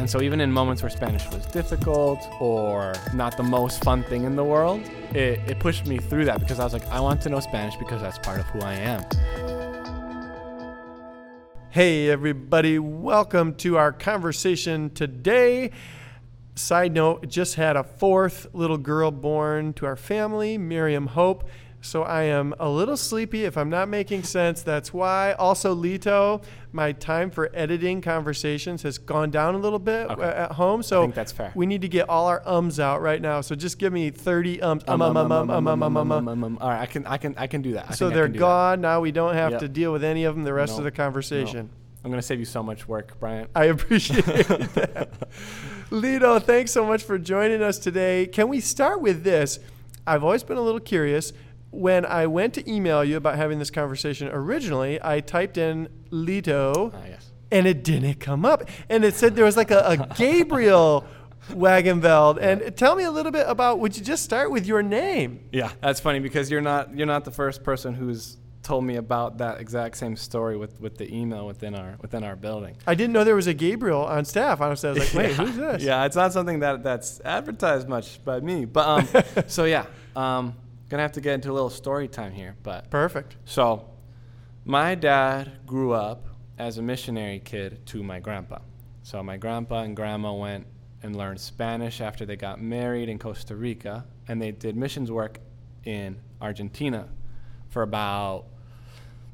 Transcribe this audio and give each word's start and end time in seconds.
And 0.00 0.08
so, 0.08 0.22
even 0.22 0.40
in 0.40 0.50
moments 0.50 0.82
where 0.82 0.88
Spanish 0.88 1.30
was 1.30 1.44
difficult 1.44 2.26
or 2.40 2.94
not 3.12 3.36
the 3.36 3.42
most 3.42 3.84
fun 3.84 4.02
thing 4.02 4.24
in 4.24 4.34
the 4.34 4.42
world, 4.42 4.80
it, 5.10 5.40
it 5.46 5.60
pushed 5.60 5.86
me 5.86 5.98
through 5.98 6.24
that 6.24 6.40
because 6.40 6.58
I 6.58 6.64
was 6.64 6.72
like, 6.72 6.88
I 6.88 7.00
want 7.00 7.20
to 7.20 7.28
know 7.28 7.38
Spanish 7.38 7.76
because 7.76 8.00
that's 8.00 8.16
part 8.16 8.40
of 8.40 8.46
who 8.46 8.60
I 8.60 8.76
am. 8.76 9.04
Hey, 11.68 12.08
everybody, 12.08 12.78
welcome 12.78 13.54
to 13.56 13.76
our 13.76 13.92
conversation 13.92 14.88
today. 14.88 15.70
Side 16.54 16.94
note, 16.94 17.28
just 17.28 17.56
had 17.56 17.76
a 17.76 17.84
fourth 17.84 18.46
little 18.54 18.78
girl 18.78 19.10
born 19.10 19.74
to 19.74 19.84
our 19.84 19.96
family, 19.96 20.56
Miriam 20.56 21.08
Hope. 21.08 21.46
So 21.82 22.02
I 22.02 22.24
am 22.24 22.54
a 22.60 22.68
little 22.68 22.96
sleepy. 22.96 23.44
If 23.44 23.56
I'm 23.56 23.70
not 23.70 23.88
making 23.88 24.24
sense, 24.24 24.62
that's 24.62 24.92
why. 24.92 25.32
Also, 25.38 25.74
Lito, 25.74 26.42
my 26.72 26.92
time 26.92 27.30
for 27.30 27.50
editing 27.54 28.02
conversations 28.02 28.82
has 28.82 28.98
gone 28.98 29.30
down 29.30 29.54
a 29.54 29.58
little 29.58 29.78
bit 29.78 30.10
Okay. 30.10 30.22
uh, 30.22 30.44
at 30.44 30.52
home. 30.52 30.82
So 30.82 31.00
I 31.00 31.04
think 31.04 31.14
that's 31.14 31.32
fair. 31.32 31.52
we 31.54 31.64
need 31.64 31.80
to 31.80 31.88
get 31.88 32.08
all 32.10 32.26
our 32.26 32.42
ums 32.46 32.78
out 32.78 33.00
right 33.00 33.20
now. 33.22 33.40
So 33.40 33.54
just 33.54 33.78
give 33.78 33.92
me 33.94 34.10
30 34.10 34.60
ums. 34.60 34.84
Um, 34.86 35.00
um, 35.00 35.16
um, 35.16 35.32
um, 35.32 35.50
um, 35.50 35.66
um, 35.66 35.82
um, 35.82 35.96
um, 35.96 36.12
um. 36.28 36.44
um. 36.44 36.58
All 36.60 36.68
right, 36.68 36.80
I 36.82 36.86
can, 36.86 37.06
I 37.06 37.16
can, 37.16 37.34
I 37.38 37.46
can 37.46 37.62
do 37.62 37.72
that. 37.72 37.86
I 37.88 37.94
So 37.94 38.10
they're 38.10 38.26
do 38.28 38.34
that. 38.34 38.38
gone. 38.38 38.80
Now 38.82 39.00
we 39.00 39.10
don't 39.10 39.34
have 39.34 39.52
Yep. 39.52 39.60
to 39.60 39.68
deal 39.68 39.90
with 39.92 40.04
any 40.04 40.24
of 40.24 40.34
them 40.34 40.44
the 40.44 40.52
rest 40.52 40.74
No. 40.74 40.78
of 40.78 40.84
the 40.84 40.90
conversation. 40.90 41.70
I'm 42.04 42.10
gonna 42.10 42.22
save 42.22 42.38
you 42.38 42.44
so 42.46 42.62
much 42.62 42.88
work, 42.88 43.18
Bryant. 43.20 43.50
I 43.54 43.64
appreciate 43.66 44.24
that. 44.26 45.10
Lito, 45.90 46.42
thanks 46.42 46.70
so 46.72 46.84
much 46.86 47.02
for 47.02 47.18
joining 47.18 47.62
us 47.62 47.78
today. 47.78 48.26
Can 48.26 48.48
we 48.48 48.60
start 48.60 49.00
with 49.00 49.22
this? 49.24 49.58
I've 50.06 50.24
always 50.24 50.42
been 50.42 50.56
a 50.56 50.62
little 50.62 50.80
curious. 50.80 51.32
When 51.70 52.04
I 52.04 52.26
went 52.26 52.54
to 52.54 52.70
email 52.70 53.04
you 53.04 53.16
about 53.16 53.36
having 53.36 53.58
this 53.58 53.70
conversation 53.70 54.28
originally, 54.28 54.98
I 55.02 55.20
typed 55.20 55.56
in 55.56 55.88
Lito 56.10 56.92
Ah, 56.92 56.98
yes. 57.08 57.30
and 57.52 57.66
it 57.66 57.84
didn't 57.84 58.18
come 58.20 58.44
up. 58.44 58.68
And 58.88 59.04
it 59.04 59.14
said 59.14 59.36
there 59.36 59.44
was 59.44 59.56
like 59.56 59.70
a, 59.70 59.80
a 59.90 59.96
Gabriel 60.16 61.04
Wagenveld. 61.50 62.38
And 62.40 62.76
tell 62.76 62.94
me 62.96 63.04
a 63.04 63.10
little 63.10 63.32
bit 63.32 63.46
about, 63.48 63.78
would 63.78 63.96
you 63.96 64.02
just 64.02 64.24
start 64.24 64.50
with 64.50 64.66
your 64.66 64.82
name? 64.82 65.40
Yeah, 65.52 65.70
that's 65.80 66.00
funny 66.00 66.18
because 66.20 66.50
you're 66.50 66.60
not 66.60 66.94
you're 66.96 67.06
not 67.06 67.24
the 67.24 67.30
first 67.30 67.62
person 67.62 67.94
who's 67.94 68.36
told 68.62 68.84
me 68.84 68.96
about 68.96 69.38
that 69.38 69.58
exact 69.58 69.96
same 69.96 70.14
story 70.16 70.54
with, 70.56 70.78
with 70.82 70.98
the 70.98 71.12
email 71.16 71.46
within 71.46 71.74
our 71.74 71.96
within 72.02 72.24
our 72.24 72.36
building. 72.36 72.76
I 72.86 72.94
didn't 72.94 73.12
know 73.12 73.24
there 73.24 73.34
was 73.34 73.46
a 73.46 73.54
Gabriel 73.54 74.04
on 74.04 74.24
staff. 74.24 74.60
Honestly, 74.60 74.90
I 74.90 74.92
was 74.92 75.14
like, 75.14 75.14
wait, 75.14 75.30
yeah. 75.38 75.44
who's 75.46 75.56
this? 75.56 75.82
Yeah, 75.82 76.04
it's 76.04 76.16
not 76.16 76.32
something 76.32 76.60
that 76.60 76.82
that's 76.82 77.20
advertised 77.24 77.88
much 77.88 78.22
by 78.24 78.40
me. 78.40 78.64
But 78.66 78.88
um, 78.88 79.24
so 79.46 79.64
yeah, 79.64 79.86
um, 80.14 80.54
gonna 80.90 81.02
have 81.02 81.12
to 81.12 81.20
get 81.20 81.34
into 81.34 81.50
a 81.50 81.54
little 81.54 81.70
story 81.70 82.08
time 82.08 82.32
here. 82.32 82.56
But 82.62 82.90
Perfect. 82.90 83.36
so, 83.44 83.88
my 84.64 84.94
dad 84.94 85.52
grew 85.66 85.92
up 85.92 86.26
as 86.58 86.76
a 86.76 86.82
missionary 86.82 87.40
kid 87.42 87.86
to 87.86 88.02
my 88.02 88.20
grandpa. 88.20 88.58
So 89.02 89.22
my 89.22 89.38
grandpa 89.38 89.82
and 89.82 89.96
grandma 89.96 90.34
went 90.34 90.66
and 91.02 91.16
learned 91.16 91.40
Spanish 91.40 92.02
after 92.02 92.26
they 92.26 92.36
got 92.36 92.60
married 92.60 93.08
in 93.08 93.18
Costa 93.18 93.56
Rica, 93.56 94.04
and 94.28 94.42
they 94.42 94.50
did 94.52 94.76
missions 94.76 95.10
work 95.10 95.40
in 95.84 96.18
Argentina 96.40 97.08
for 97.70 97.82
about 97.82 98.44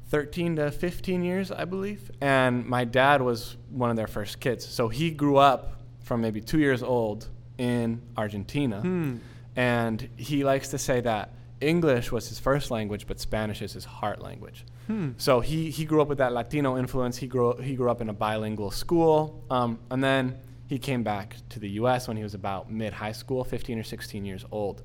13 0.09 0.55
to 0.55 0.71
15 0.71 1.23
years, 1.23 1.51
I 1.51 1.65
believe. 1.65 2.09
And 2.21 2.65
my 2.65 2.85
dad 2.85 3.21
was 3.21 3.57
one 3.69 3.89
of 3.89 3.97
their 3.97 4.07
first 4.07 4.39
kids. 4.39 4.65
So 4.65 4.87
he 4.87 5.11
grew 5.11 5.35
up 5.35 5.81
from 6.03 6.21
maybe 6.21 6.39
two 6.39 6.59
years 6.59 6.81
old 6.81 7.27
in 7.57 8.01
Argentina. 8.15 8.79
Hmm. 8.79 9.17
And 9.57 10.07
he 10.15 10.45
likes 10.45 10.69
to 10.69 10.77
say 10.77 11.01
that 11.01 11.33
English 11.59 12.11
was 12.11 12.29
his 12.29 12.39
first 12.39 12.69
language, 12.71 13.07
but 13.07 13.19
Spanish 13.19 13.61
is 13.61 13.73
his 13.73 13.85
heart 13.85 14.21
language. 14.21 14.65
Hmm. 14.87 15.11
So 15.17 15.39
he, 15.39 15.69
he 15.71 15.85
grew 15.85 16.01
up 16.01 16.07
with 16.07 16.19
that 16.19 16.33
Latino 16.33 16.77
influence. 16.77 17.17
He 17.17 17.27
grew, 17.27 17.57
he 17.57 17.75
grew 17.75 17.89
up 17.89 18.01
in 18.01 18.09
a 18.09 18.13
bilingual 18.13 18.71
school. 18.71 19.43
Um, 19.49 19.79
and 19.89 20.03
then 20.03 20.37
he 20.67 20.77
came 20.77 21.03
back 21.03 21.37
to 21.49 21.59
the 21.59 21.69
U.S. 21.71 22.07
when 22.07 22.17
he 22.17 22.23
was 22.23 22.33
about 22.33 22.71
mid 22.71 22.93
high 22.93 23.11
school, 23.11 23.43
15 23.43 23.79
or 23.79 23.83
16 23.83 24.25
years 24.25 24.45
old. 24.51 24.83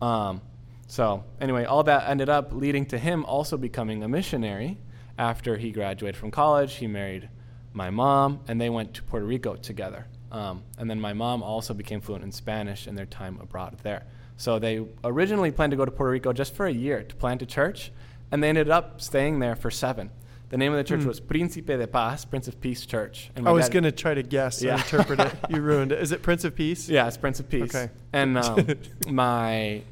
Um, 0.00 0.40
so, 0.86 1.24
anyway, 1.40 1.64
all 1.64 1.82
that 1.84 2.08
ended 2.08 2.28
up 2.28 2.52
leading 2.52 2.86
to 2.86 2.98
him 2.98 3.24
also 3.24 3.56
becoming 3.56 4.02
a 4.02 4.08
missionary. 4.08 4.78
After 5.16 5.56
he 5.56 5.70
graduated 5.70 6.16
from 6.16 6.30
college, 6.30 6.74
he 6.74 6.86
married 6.86 7.28
my 7.72 7.90
mom, 7.90 8.40
and 8.48 8.60
they 8.60 8.68
went 8.68 8.94
to 8.94 9.02
Puerto 9.02 9.24
Rico 9.24 9.56
together. 9.56 10.06
Um, 10.30 10.64
and 10.78 10.90
then 10.90 11.00
my 11.00 11.12
mom 11.12 11.42
also 11.42 11.74
became 11.74 12.00
fluent 12.00 12.24
in 12.24 12.32
Spanish 12.32 12.86
in 12.86 12.96
their 12.96 13.06
time 13.06 13.38
abroad 13.40 13.78
there. 13.82 14.04
So 14.36 14.58
they 14.58 14.84
originally 15.04 15.50
planned 15.52 15.70
to 15.70 15.76
go 15.76 15.84
to 15.84 15.90
Puerto 15.90 16.10
Rico 16.12 16.32
just 16.32 16.54
for 16.54 16.66
a 16.66 16.72
year 16.72 17.02
to 17.02 17.14
plant 17.14 17.40
a 17.42 17.46
church, 17.46 17.92
and 18.32 18.42
they 18.42 18.48
ended 18.48 18.68
up 18.70 19.00
staying 19.00 19.38
there 19.38 19.54
for 19.54 19.70
seven. 19.70 20.10
The 20.50 20.56
name 20.58 20.72
of 20.72 20.78
the 20.78 20.84
church 20.84 21.00
Hmm. 21.02 21.08
was 21.08 21.20
Príncipe 21.20 21.66
de 21.66 21.86
Paz, 21.86 22.24
Prince 22.24 22.46
of 22.48 22.60
Peace 22.60 22.84
Church. 22.86 23.30
And 23.34 23.48
I 23.48 23.52
was 23.52 23.68
going 23.68 23.84
to 23.84 23.92
try 23.92 24.14
to 24.14 24.22
guess 24.22 24.62
Yeah. 24.62 24.74
and 24.74 24.82
interpret 24.82 25.18
it. 25.20 25.32
You 25.48 25.60
ruined 25.62 25.90
it. 25.92 26.00
Is 26.00 26.12
it 26.12 26.22
Prince 26.22 26.44
of 26.44 26.54
Peace? 26.54 26.88
Yeah, 26.88 27.06
it's 27.08 27.16
Prince 27.16 27.40
of 27.40 27.48
Peace. 27.48 27.74
Okay. 27.74 27.90
And 28.12 28.38
um, 28.38 28.66
my 29.08 29.82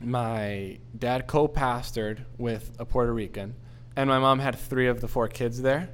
my 0.00 0.78
dad 0.96 1.26
co-pastored 1.26 2.20
with 2.38 2.70
a 2.78 2.84
Puerto 2.84 3.12
Rican, 3.12 3.54
and 3.96 4.08
my 4.08 4.18
mom 4.18 4.38
had 4.38 4.56
three 4.56 4.86
of 4.86 5.00
the 5.00 5.08
four 5.08 5.26
kids 5.28 5.62
there, 5.62 5.90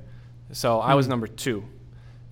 so 0.53 0.79
I 0.81 0.95
was 0.95 1.07
Hmm. 1.07 1.11
number 1.11 1.27
two. 1.27 1.65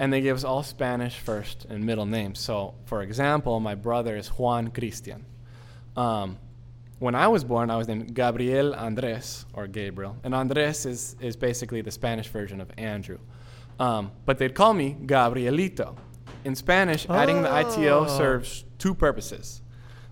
And 0.03 0.13
they 0.13 0.21
give 0.21 0.37
us 0.37 0.43
all 0.43 0.65
Spanish 0.65 1.17
first 1.19 1.65
and 1.71 1.85
middle 1.85 2.07
names. 2.07 2.41
So, 2.41 2.75
for 2.87 3.03
example, 3.03 3.61
my 3.61 3.77
brother 3.77 4.17
is 4.17 4.27
Juan 4.37 4.71
Cristian. 4.73 5.21
Um, 5.97 6.39
when 6.99 7.15
I 7.15 7.29
was 7.29 7.45
born, 7.45 7.71
I 7.71 7.77
was 7.77 7.87
named 7.87 8.13
Gabriel 8.13 8.75
Andres 8.75 9.47
or 9.53 9.69
Gabriel, 9.69 10.17
and 10.25 10.35
Andres 10.35 10.87
is 10.87 11.15
is 11.21 11.37
basically 11.37 11.83
the 11.83 11.91
Spanish 11.93 12.29
version 12.29 12.61
of 12.61 12.69
Andrew. 12.77 13.19
Um, 13.79 14.11
but 14.27 14.39
they'd 14.39 14.55
call 14.55 14.75
me 14.75 14.97
Gabrielito. 15.07 15.97
In 16.45 16.55
Spanish, 16.57 17.03
adding 17.09 17.43
the 17.43 17.51
ito 17.61 18.05
Oh. 18.05 18.19
serves 18.19 18.65
two 18.79 18.95
purposes. 18.95 19.63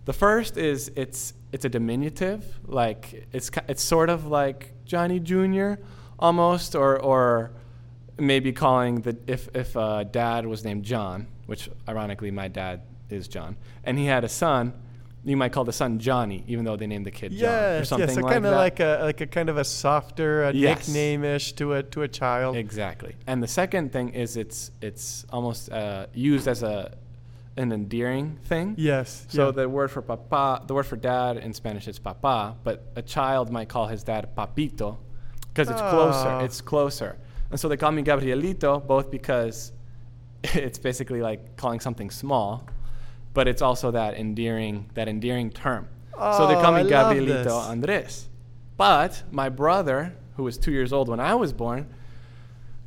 The 0.04 0.12
first 0.12 0.56
is 0.56 0.90
it's 0.94 1.34
it's 1.52 1.64
a 1.64 1.68
diminutive, 1.68 2.42
like 2.66 3.26
it's 3.32 3.50
it's 3.68 3.82
sort 3.82 4.08
of 4.08 4.26
like 4.26 4.72
Johnny 4.84 5.18
Jr. 5.18 5.70
almost, 6.18 6.74
or 6.76 6.96
or 7.12 7.50
maybe 8.20 8.52
calling 8.52 9.00
the 9.02 9.16
if 9.26 9.48
if 9.54 9.76
uh, 9.76 10.04
dad 10.04 10.46
was 10.46 10.64
named 10.64 10.84
John, 10.84 11.26
which 11.46 11.70
ironically 11.88 12.30
my 12.30 12.48
dad 12.48 12.82
is 13.08 13.26
John, 13.28 13.56
and 13.84 13.98
he 13.98 14.06
had 14.06 14.22
a 14.24 14.28
son, 14.28 14.72
you 15.24 15.36
might 15.36 15.52
call 15.52 15.64
the 15.64 15.72
son 15.72 15.98
Johnny, 15.98 16.44
even 16.46 16.64
though 16.64 16.76
they 16.76 16.86
named 16.86 17.06
the 17.06 17.10
kid 17.10 17.32
John 17.32 17.48
or 17.48 17.78
Yes, 17.78 17.88
something 17.88 18.08
yes. 18.08 18.14
So 18.14 18.20
like 18.22 18.32
kind 18.32 18.46
of 18.46 18.54
like 18.54 18.80
a 18.80 19.00
like 19.02 19.20
a 19.20 19.26
kind 19.26 19.48
of 19.48 19.56
a 19.58 19.64
softer 19.64 20.44
a 20.44 20.52
Yes. 20.52 20.86
nickname-ish 20.88 21.52
to 21.54 21.74
a 21.74 21.82
to 21.82 22.02
a 22.02 22.08
child. 22.08 22.56
Exactly. 22.56 23.16
And 23.26 23.42
the 23.42 23.48
second 23.48 23.92
thing 23.92 24.10
is 24.10 24.36
it's 24.36 24.70
it's 24.80 25.24
almost 25.30 25.70
uh, 25.72 26.06
used 26.14 26.46
as 26.48 26.62
a 26.62 26.92
an 27.56 27.72
endearing 27.72 28.38
thing. 28.44 28.74
Yes. 28.78 29.26
So 29.28 29.46
yeah. 29.46 29.50
the 29.52 29.68
word 29.68 29.90
for 29.90 30.02
papa, 30.02 30.62
the 30.66 30.72
word 30.72 30.86
for 30.86 30.96
dad 30.96 31.36
in 31.36 31.52
Spanish 31.52 31.88
is 31.88 31.98
papa, 31.98 32.56
but 32.64 32.84
a 32.96 33.02
child 33.02 33.50
might 33.50 33.68
call 33.68 33.88
his 33.88 34.02
dad 34.04 34.28
papito 34.36 34.98
because 35.48 35.68
it's 35.68 35.80
Ah. 35.82 35.90
closer. 35.90 36.44
It's 36.44 36.60
closer. 36.60 37.16
And 37.50 37.58
so 37.58 37.68
they 37.68 37.76
call 37.76 37.90
me 37.92 38.02
Gabrielito 38.02 38.86
both 38.86 39.10
because 39.10 39.72
it's 40.44 40.78
basically 40.78 41.20
like 41.20 41.56
calling 41.56 41.80
something 41.80 42.10
small, 42.10 42.66
but 43.34 43.48
it's 43.48 43.62
also 43.62 43.90
that 43.90 44.14
endearing 44.14 44.90
that 44.94 45.08
endearing 45.08 45.50
term. 45.50 45.88
so 46.12 46.46
they 46.46 46.54
Oh, 46.56 46.60
call 46.62 46.72
me 46.72 46.80
I 46.80 46.84
Gabrielito. 46.84 47.50
Andres. 47.70 48.28
But 48.76 49.22
my 49.30 49.48
brother, 49.48 50.14
who 50.36 50.44
was 50.44 50.56
two 50.58 50.72
years 50.72 50.92
old 50.92 51.08
when 51.08 51.20
I 51.20 51.34
was 51.34 51.52
born, 51.52 51.86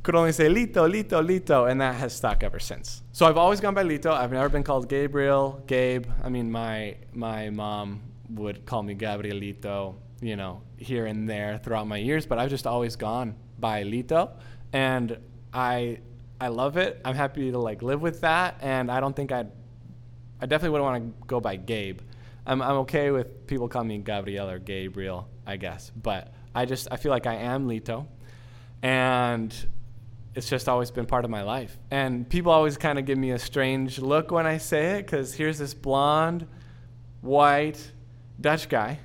could 0.02 0.14
only 0.14 0.32
say 0.32 0.48
Lito, 0.48 0.90
Lito, 0.90 1.24
Lito, 1.26 1.70
and 1.70 1.80
that 1.80 1.94
has 1.94 2.12
stuck 2.14 2.42
ever 2.42 2.58
since. 2.58 3.02
So 3.12 3.24
I've 3.26 3.38
always 3.38 3.60
gone 3.60 3.74
by 3.74 3.84
Lito. 3.84 4.10
I've 4.12 4.32
never 4.32 4.48
been 4.50 4.62
called 4.64 4.88
Gabriel, 4.88 5.62
Gabe. 5.66 6.06
I 6.22 6.28
mean, 6.28 6.50
my 6.50 6.96
my 7.14 7.48
mom 7.50 8.02
would 8.30 8.66
call 8.66 8.82
me 8.82 8.94
Gabrielito, 8.94 9.94
you 10.20 10.36
know, 10.36 10.60
here 10.76 11.06
and 11.06 11.28
there 11.28 11.58
throughout 11.62 11.86
my 11.86 11.96
years, 11.96 12.26
but 12.26 12.38
I've 12.38 12.50
just 12.50 12.66
always 12.66 12.96
gone 12.96 13.34
by 13.58 13.82
Lito, 13.84 14.30
and 14.74 15.16
I 15.54 16.00
I 16.40 16.48
love 16.48 16.76
it. 16.76 17.00
I'm 17.04 17.14
happy 17.14 17.50
to 17.50 17.58
like 17.58 17.80
live 17.80 18.02
with 18.02 18.20
that, 18.20 18.58
and 18.60 18.90
I 18.90 19.00
don't 19.00 19.16
think 19.16 19.32
I'd 19.32 19.50
I 20.42 20.46
definitely 20.46 20.70
wouldn't 20.70 20.90
want 20.90 21.20
to 21.20 21.26
go 21.26 21.40
by 21.40 21.56
Gabe. 21.56 22.00
I'm 22.44 22.60
I'm 22.60 22.76
okay 22.78 23.10
with 23.10 23.46
people 23.46 23.68
calling 23.68 23.88
me 23.88 23.98
Gabriel 23.98 24.50
or 24.50 24.58
Gabriel, 24.58 25.28
I 25.46 25.56
guess, 25.56 25.90
but 25.96 26.34
I 26.54 26.66
just 26.66 26.88
I 26.90 26.96
feel 26.96 27.10
like 27.10 27.26
I 27.26 27.36
am 27.36 27.68
Lito, 27.68 28.06
and 28.82 29.54
it's 30.34 30.48
just 30.48 30.68
always 30.68 30.90
been 30.90 31.06
part 31.06 31.24
of 31.24 31.30
my 31.30 31.42
life. 31.42 31.78
And 31.92 32.28
people 32.28 32.50
always 32.50 32.76
kind 32.76 32.98
of 32.98 33.06
give 33.06 33.16
me 33.16 33.30
a 33.30 33.38
strange 33.38 34.00
look 34.00 34.32
when 34.32 34.44
I 34.44 34.58
say 34.58 34.98
it 34.98 35.06
because 35.06 35.32
here's 35.34 35.58
this 35.58 35.72
blonde, 35.72 36.48
white 37.20 37.92
Dutch 38.40 38.68
guy 38.68 38.98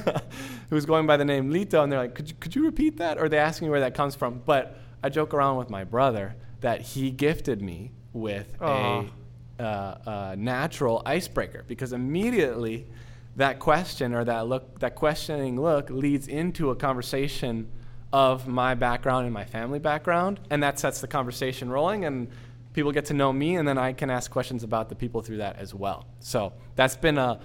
who's 0.70 0.84
going 0.84 1.06
by 1.06 1.16
the 1.16 1.24
name 1.24 1.50
Lito, 1.50 1.82
and 1.82 1.90
they're 1.90 2.00
like, 2.00 2.14
could 2.14 2.28
you, 2.28 2.36
could 2.38 2.54
you 2.54 2.66
repeat 2.66 2.98
that? 2.98 3.16
Or 3.16 3.30
they 3.30 3.38
ask 3.38 3.62
me 3.62 3.70
where 3.70 3.80
that 3.80 3.94
comes 3.94 4.14
from. 4.14 4.42
But 4.44 4.78
I 5.06 5.08
joke 5.08 5.32
around 5.34 5.56
with 5.56 5.70
my 5.70 5.84
brother 5.84 6.34
that 6.62 6.80
he 6.80 7.12
gifted 7.12 7.62
me 7.62 7.92
with 8.12 8.56
a, 8.60 9.06
uh, 9.60 9.62
a 9.62 10.36
natural 10.36 11.00
icebreaker 11.06 11.64
because 11.68 11.92
immediately 11.92 12.88
that 13.36 13.60
question 13.60 14.12
or 14.14 14.24
that 14.24 14.48
look, 14.48 14.80
that 14.80 14.96
questioning 14.96 15.60
look 15.60 15.90
leads 15.90 16.26
into 16.26 16.70
a 16.70 16.74
conversation 16.74 17.68
of 18.12 18.48
my 18.48 18.74
background 18.74 19.26
and 19.26 19.32
my 19.34 19.44
family 19.44 19.78
background, 19.78 20.40
and 20.50 20.60
that 20.64 20.80
sets 20.80 21.00
the 21.00 21.06
conversation 21.06 21.70
rolling. 21.70 22.04
And 22.04 22.26
people 22.72 22.90
get 22.90 23.04
to 23.06 23.14
know 23.14 23.32
me, 23.32 23.54
and 23.56 23.68
then 23.68 23.78
I 23.78 23.92
can 23.92 24.10
ask 24.10 24.28
questions 24.28 24.64
about 24.64 24.88
the 24.88 24.96
people 24.96 25.22
through 25.22 25.36
that 25.36 25.56
as 25.58 25.72
well. 25.72 26.06
So 26.18 26.52
that's 26.74 26.96
been 26.96 27.18
a, 27.18 27.38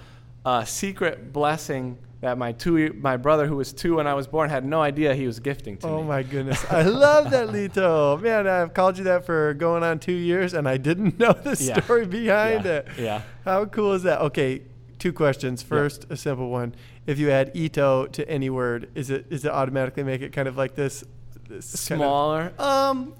a 0.45 0.65
secret 0.65 1.31
blessing 1.31 1.99
that 2.21 2.37
my 2.37 2.51
two 2.51 2.93
my 3.01 3.17
brother 3.17 3.47
who 3.47 3.55
was 3.55 3.73
two 3.73 3.95
when 3.97 4.07
I 4.07 4.13
was 4.13 4.27
born 4.27 4.49
had 4.49 4.63
no 4.63 4.81
idea 4.81 5.13
he 5.15 5.25
was 5.27 5.39
gifting 5.39 5.77
to 5.77 5.87
Oh 5.87 5.95
me. 5.97 6.01
Oh 6.01 6.03
my 6.03 6.23
goodness. 6.23 6.63
I 6.71 6.83
love 6.83 7.31
that, 7.31 7.47
Lito. 7.49 8.21
Man, 8.21 8.47
I've 8.47 8.73
called 8.73 8.97
you 8.97 9.03
that 9.05 9.25
for 9.25 9.53
going 9.55 9.81
on 9.83 9.99
two 9.99 10.11
years 10.13 10.53
and 10.53 10.67
I 10.69 10.77
didn't 10.77 11.19
know 11.23 11.33
the 11.33 11.57
Yeah. 11.59 11.81
story 11.83 12.05
behind 12.05 12.65
yeah. 12.65 12.71
it. 12.71 12.87
Yeah. 12.99 13.21
How 13.43 13.65
cool 13.65 13.93
is 13.93 14.03
that? 14.03 14.21
Okay, 14.21 14.61
two 14.99 15.11
questions. 15.13 15.63
First, 15.63 16.05
a 16.11 16.15
simple 16.17 16.49
one. 16.49 16.75
If 17.07 17.17
you 17.17 17.31
add 17.31 17.51
ito 17.55 18.05
to 18.05 18.29
any 18.29 18.49
word, 18.51 18.89
is 18.93 19.09
it 19.09 19.25
is 19.31 19.43
it 19.43 19.51
automatically 19.51 20.03
make 20.03 20.21
it 20.21 20.31
kind 20.31 20.47
of 20.47 20.55
like 20.57 20.75
this, 20.75 21.03
this 21.49 21.87
kind 21.89 22.01
of- 22.01 22.05
Smaller. 22.05 22.53
um, 22.59 23.15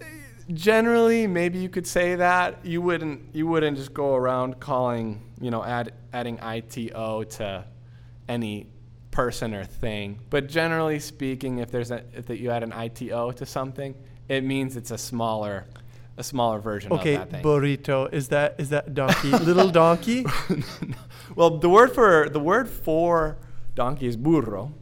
generally, 0.54 1.28
maybe 1.28 1.58
you 1.60 1.70
could 1.70 1.88
say 1.88 2.16
that. 2.16 2.60
You 2.64 2.82
wouldn't. 2.82 3.34
You 3.34 3.48
wouldn't 3.48 3.78
just 3.78 3.94
go 3.94 4.16
around 4.16 4.60
calling. 4.60 5.24
You 5.40 5.50
know, 5.50 5.64
add 5.64 5.94
adding 6.14 6.38
ito 6.44 7.24
to 7.24 7.66
any 8.28 8.68
person 9.12 9.54
or 9.54 9.64
thing. 9.66 10.20
But 10.30 10.48
generally 10.48 11.00
speaking, 11.00 11.60
if 11.60 11.70
there's 11.70 11.92
a 11.92 12.04
if 12.16 12.26
that 12.28 12.40
you 12.40 12.50
add 12.50 12.64
an 12.64 12.74
ito 12.74 13.32
to 13.32 13.46
something, 13.46 13.96
it 14.28 14.44
means 14.44 14.76
it's 14.76 14.92
a 14.92 14.98
smaller, 14.98 15.66
a 16.18 16.24
smaller 16.24 16.60
version 16.60 16.92
okay, 16.94 17.16
of 17.16 17.20
that 17.20 17.32
thing. 17.32 17.44
burrito. 17.44 18.12
Is 18.14 18.30
that 18.30 18.56
is 18.58 18.70
that 18.70 18.94
donkey? 18.94 19.32
Little 19.32 19.70
donkey? 19.84 20.26
well, 21.36 21.58
the 21.58 21.70
word 21.70 21.92
for 21.94 22.30
the 22.30 22.40
word 22.40 22.70
for 22.70 23.38
donkey 23.76 24.08
is 24.08 24.16
burro, 24.18 24.74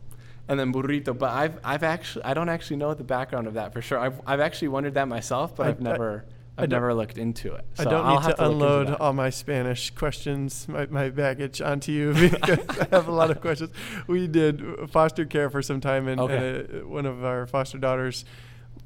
and 0.48 0.60
then 0.60 0.72
burrito. 0.72 1.18
But 1.18 1.32
I've 1.32 1.60
I've 1.64 1.84
actually 1.84 2.26
I 2.26 2.34
don't 2.34 2.50
actually 2.50 2.78
know 2.78 2.94
the 2.94 3.04
background 3.04 3.48
of 3.48 3.56
that 3.56 3.74
for 3.74 3.82
sure. 3.82 4.00
I've 4.00 4.22
I've 4.26 4.40
actually 4.40 4.70
wondered 4.70 4.94
that 4.94 5.08
myself, 5.08 5.56
but 5.56 5.66
I- 5.66 5.70
I've 5.70 5.82
never 5.82 6.26
I 6.28 6.39
I've 6.64 6.70
never 6.70 6.94
looked 6.94 7.18
into 7.18 7.54
it. 7.54 7.66
I 7.78 7.84
don't 7.86 8.06
I'll 8.06 8.16
need 8.16 8.24
have 8.24 8.36
to 8.36 8.48
look 8.48 8.52
unload 8.52 8.90
all 9.00 9.14
my 9.14 9.30
Spanish 9.30 9.90
questions, 9.92 10.68
my, 10.68 10.86
my 10.88 11.10
baggage 11.10 11.62
onto 11.62 11.92
you 11.92 12.14
because 12.30 12.60
I 12.80 12.88
have 12.92 13.08
a 13.08 13.12
lot 13.12 13.32
of 13.32 13.42
questions. 13.42 13.72
We 14.08 14.28
did 14.28 14.62
foster 14.90 15.26
care 15.26 15.50
for 15.50 15.62
some 15.62 15.82
time, 15.82 16.08
and, 16.08 16.20
Okay. 16.22 16.60
and 16.72 16.84
uh, 16.84 16.88
one 16.88 17.06
of 17.06 17.24
our 17.24 17.48
foster 17.48 17.78
daughters 17.78 18.26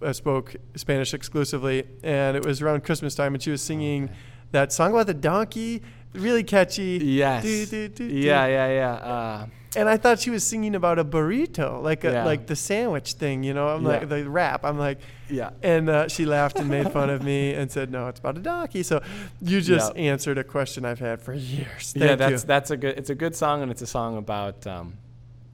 uh, 0.01 0.13
spoke 0.13 0.55
Spanish 0.75 1.13
exclusively, 1.13 1.83
and 2.03 2.37
it 2.37 2.45
was 2.45 2.61
around 2.61 2.83
Christmas 2.83 3.15
time, 3.15 3.33
and 3.33 3.41
she 3.43 3.51
was 3.51 3.61
singing 3.61 4.05
Okay. 4.05 4.13
that 4.51 4.71
song 4.73 4.91
about 4.91 5.07
the 5.07 5.13
donkey, 5.13 5.81
really 6.13 6.43
catchy. 6.43 6.99
Yes. 7.03 7.43
Do, 7.43 7.65
do, 7.65 7.87
do. 7.89 8.03
yeah, 8.05 8.45
yeah, 8.47 8.67
yeah. 8.69 8.93
Uh, 8.93 9.45
And 9.75 9.89
I 9.89 9.97
thought 9.97 10.19
she 10.19 10.29
was 10.29 10.45
singing 10.45 10.75
about 10.75 10.99
a 10.99 11.05
burrito, 11.05 11.81
like 11.81 12.03
a, 12.03 12.11
Yeah. 12.11 12.25
like 12.25 12.45
the 12.47 12.55
sandwich 12.55 13.13
thing, 13.13 13.43
you 13.43 13.53
know. 13.53 13.69
I'm 13.69 13.83
Yeah. 13.83 13.89
like 13.89 14.09
the 14.09 14.29
wrap. 14.29 14.63
I'm 14.63 14.77
like, 14.77 14.99
yeah. 15.29 15.49
and 15.63 15.89
uh, 15.89 16.07
she 16.07 16.25
laughed 16.25 16.59
and 16.59 16.69
made 16.69 16.91
fun 16.91 17.09
of 17.09 17.23
me 17.23 17.53
and 17.53 17.71
said, 17.71 17.91
"No, 17.91 18.07
it's 18.07 18.19
about 18.19 18.37
a 18.37 18.41
donkey." 18.41 18.83
So 18.83 19.01
you 19.41 19.61
just 19.61 19.95
Yeah. 19.95 20.01
answered 20.11 20.37
a 20.37 20.43
question 20.43 20.85
I've 20.85 20.99
had 20.99 21.21
for 21.21 21.33
years. 21.33 21.93
yeah, 21.95 22.15
that's 22.15 22.43
you. 22.43 22.47
that's 22.47 22.71
a 22.71 22.77
good. 22.77 22.97
It's 22.97 23.09
a 23.09 23.15
good 23.15 23.35
song, 23.35 23.61
and 23.61 23.71
it's 23.71 23.81
a 23.81 23.87
song 23.87 24.17
about. 24.17 24.65
Um, 24.67 24.93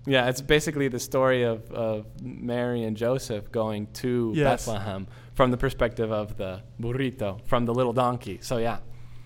yeah, 0.06 0.28
it's 0.30 0.42
basically 0.42 0.88
the 0.88 1.00
story 1.00 1.44
of, 1.44 1.70
of 1.72 2.06
Mary 2.24 2.84
and 2.84 2.98
Joseph 2.98 3.52
going 3.52 3.88
to 3.96 4.32
Yes. 4.36 4.66
Bethlehem 4.66 5.08
from 5.36 5.52
the 5.52 5.58
perspective 5.58 6.12
of 6.12 6.36
the 6.38 6.62
burrito, 6.82 7.40
from 7.46 7.66
the 7.66 7.74
little 7.74 7.94
donkey. 7.94 8.40
So 8.42 8.58
yeah. 8.58 8.78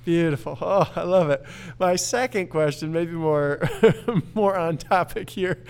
Beautiful. 0.05 0.57
Oh, 0.61 0.91
I 0.95 1.03
love 1.03 1.29
it. 1.29 1.44
My 1.79 1.95
second 1.95 2.47
question, 2.47 2.91
maybe 2.91 3.13
more 3.13 3.61
more 4.33 4.57
on 4.57 4.77
topic 4.77 5.29
here, 5.29 5.63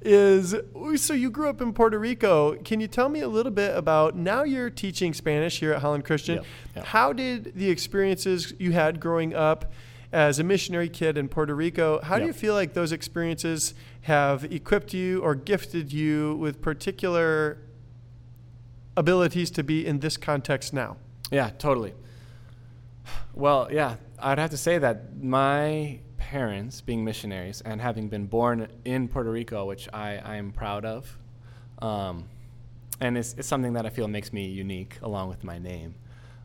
is 0.00 0.54
so 0.96 1.12
you 1.12 1.30
grew 1.30 1.48
up 1.48 1.60
in 1.60 1.72
Puerto 1.72 1.98
Rico. 1.98 2.54
Can 2.56 2.80
you 2.80 2.86
tell 2.86 3.08
me 3.08 3.20
a 3.20 3.28
little 3.28 3.52
bit 3.52 3.76
about 3.76 4.16
now 4.16 4.44
you're 4.44 4.70
teaching 4.70 5.12
Spanish 5.12 5.60
here 5.60 5.72
at 5.72 5.82
Holland 5.82 6.04
Christian? 6.04 6.36
Yep, 6.36 6.46
yep. 6.76 6.84
How 6.86 7.12
did 7.12 7.52
the 7.56 7.70
experiences 7.70 8.54
you 8.58 8.72
had 8.72 9.00
growing 9.00 9.34
up 9.34 9.72
as 10.12 10.38
a 10.38 10.44
missionary 10.44 10.88
kid 10.88 11.16
in 11.16 11.28
Puerto 11.28 11.54
Rico, 11.54 12.00
how 12.02 12.18
do 12.18 12.26
you 12.26 12.32
feel 12.32 12.54
like 12.54 12.74
those 12.74 12.92
experiences 12.92 13.74
have 14.02 14.44
equipped 14.44 14.92
you 14.92 15.22
or 15.22 15.34
gifted 15.34 15.92
you 15.92 16.34
with 16.36 16.60
particular 16.60 17.58
abilities 18.96 19.50
to 19.52 19.62
be 19.62 19.86
in 19.86 20.00
this 20.00 20.16
context 20.16 20.72
now? 20.72 20.96
Yeah, 21.30 21.50
totally. 21.58 21.94
Well, 23.34 23.68
yeah, 23.70 23.96
I'd 24.18 24.38
have 24.38 24.50
to 24.50 24.56
say 24.56 24.78
that 24.78 25.22
my 25.22 26.00
parents, 26.16 26.80
being 26.80 27.04
missionaries 27.04 27.60
and 27.60 27.80
having 27.80 28.08
been 28.08 28.26
born 28.26 28.68
in 28.84 29.08
Puerto 29.08 29.30
Rico, 29.30 29.66
which 29.66 29.88
I, 29.92 30.18
I 30.18 30.36
am 30.36 30.52
proud 30.52 30.84
of, 30.84 31.16
um, 31.80 32.28
and 33.00 33.16
it's, 33.16 33.34
it's 33.38 33.48
something 33.48 33.72
that 33.74 33.86
I 33.86 33.90
feel 33.90 34.08
makes 34.08 34.32
me 34.32 34.46
unique 34.46 34.98
along 35.02 35.28
with 35.28 35.44
my 35.44 35.58
name, 35.58 35.94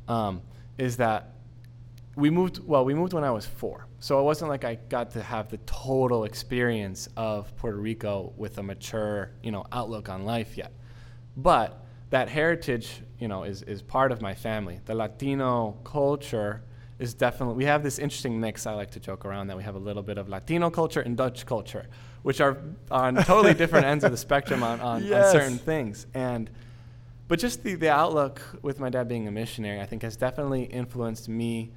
um, 0.08 0.42
is 0.78 0.98
that 0.98 1.34
we 2.16 2.30
moved, 2.30 2.60
well, 2.66 2.86
we 2.86 2.94
moved 2.94 3.14
when 3.14 3.24
I 3.24 3.32
was 3.32 3.46
four. 3.46 3.88
So 4.00 4.20
it 4.20 4.24
wasn't 4.24 4.50
like 4.50 4.64
I 4.64 4.76
got 4.76 5.12
to 5.12 5.24
have 5.24 5.50
the 5.50 5.58
total 5.66 6.24
experience 6.24 7.10
of 7.18 7.54
Puerto 7.58 7.78
Rico 7.78 8.32
with 8.38 8.60
a 8.60 8.64
mature, 8.64 9.32
you 9.44 9.52
know, 9.52 9.66
outlook 9.72 10.08
on 10.08 10.24
life 10.24 10.56
yet. 10.56 10.72
But 11.36 11.84
that 12.12 12.30
heritage, 12.30 13.02
you 13.20 13.28
know, 13.28 13.44
is, 13.44 13.64
is 13.64 13.82
part 13.82 14.12
of 14.12 14.22
my 14.22 14.36
family. 14.36 14.80
The 14.86 14.96
Latino 14.96 15.78
culture 15.84 16.62
is 17.00 17.14
definitely, 17.14 17.56
we 17.56 17.66
have 17.66 17.84
this 17.84 18.00
interesting 18.00 18.40
mix. 18.40 18.66
I 18.66 18.74
like 18.74 18.92
to 18.92 19.00
joke 19.00 19.26
around 19.26 19.48
that 19.48 19.58
we 19.58 19.64
have 19.64 19.76
a 19.76 19.80
little 19.80 20.04
bit 20.04 20.18
of 20.18 20.30
Latino 20.30 20.70
culture 20.70 21.02
and 21.02 21.18
Dutch 21.18 21.46
culture, 21.46 21.88
which 22.24 22.40
are 22.40 22.58
on 22.90 23.16
totally 23.24 23.54
different 23.54 23.86
ends 23.86 24.04
of 24.04 24.12
the 24.12 24.18
spectrum 24.18 24.64
on, 24.64 24.80
on, 24.80 25.04
Yes. 25.04 25.28
on 25.28 25.32
certain 25.42 25.58
things. 25.58 26.08
And, 26.14 26.50
but 27.28 27.40
just 27.40 27.64
the, 27.64 27.76
the 27.76 27.90
outlook 27.92 28.42
with 28.62 28.80
my 28.80 28.90
dad 28.90 29.08
being 29.10 29.28
a 29.28 29.32
missionary, 29.32 29.82
I 29.82 29.86
think 29.86 30.04
has 30.04 30.16
definitely 30.16 30.64
influenced 30.64 31.28
me 31.28 31.72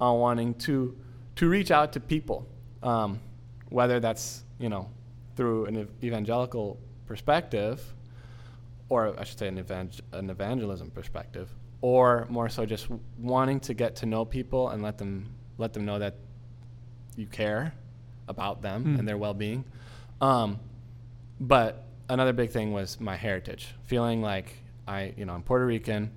on 0.00 0.18
wanting 0.18 0.54
to, 0.54 0.96
to 1.36 1.48
reach 1.48 1.70
out 1.70 1.92
to 1.92 2.00
people, 2.00 2.46
um, 2.82 3.20
whether 3.68 4.00
that's, 4.00 4.42
you 4.58 4.68
know, 4.68 4.88
through 5.36 5.66
an 5.66 5.88
evangelical 6.02 6.78
perspective, 7.06 7.94
or 8.88 9.14
I 9.18 9.24
should 9.24 9.38
say 9.38 9.48
an, 9.48 9.62
evang- 9.62 10.00
an 10.12 10.30
evangelism 10.30 10.90
perspective, 10.90 11.48
or 11.80 12.26
more 12.30 12.48
so 12.48 12.64
just 12.66 12.88
wanting 13.18 13.60
to 13.60 13.74
get 13.74 13.96
to 13.96 14.06
know 14.06 14.24
people 14.24 14.68
and 14.70 14.82
let 14.82 14.98
them 14.98 15.28
let 15.58 15.72
them 15.72 15.84
know 15.84 15.98
that 15.98 16.16
you 17.16 17.26
care 17.26 17.74
about 18.26 18.60
them 18.62 18.84
Mm. 18.84 18.98
and 18.98 19.08
their 19.08 19.16
well-being. 19.18 19.64
Um, 20.20 20.58
but 21.40 21.84
another 22.08 22.32
big 22.32 22.50
thing 22.50 22.72
was 22.72 22.98
my 23.00 23.16
heritage, 23.16 23.74
feeling 23.84 24.20
like 24.22 24.56
I, 24.88 25.14
you 25.16 25.24
know, 25.24 25.32
I'm 25.34 25.42
Puerto 25.42 25.64
Rican, 25.66 26.10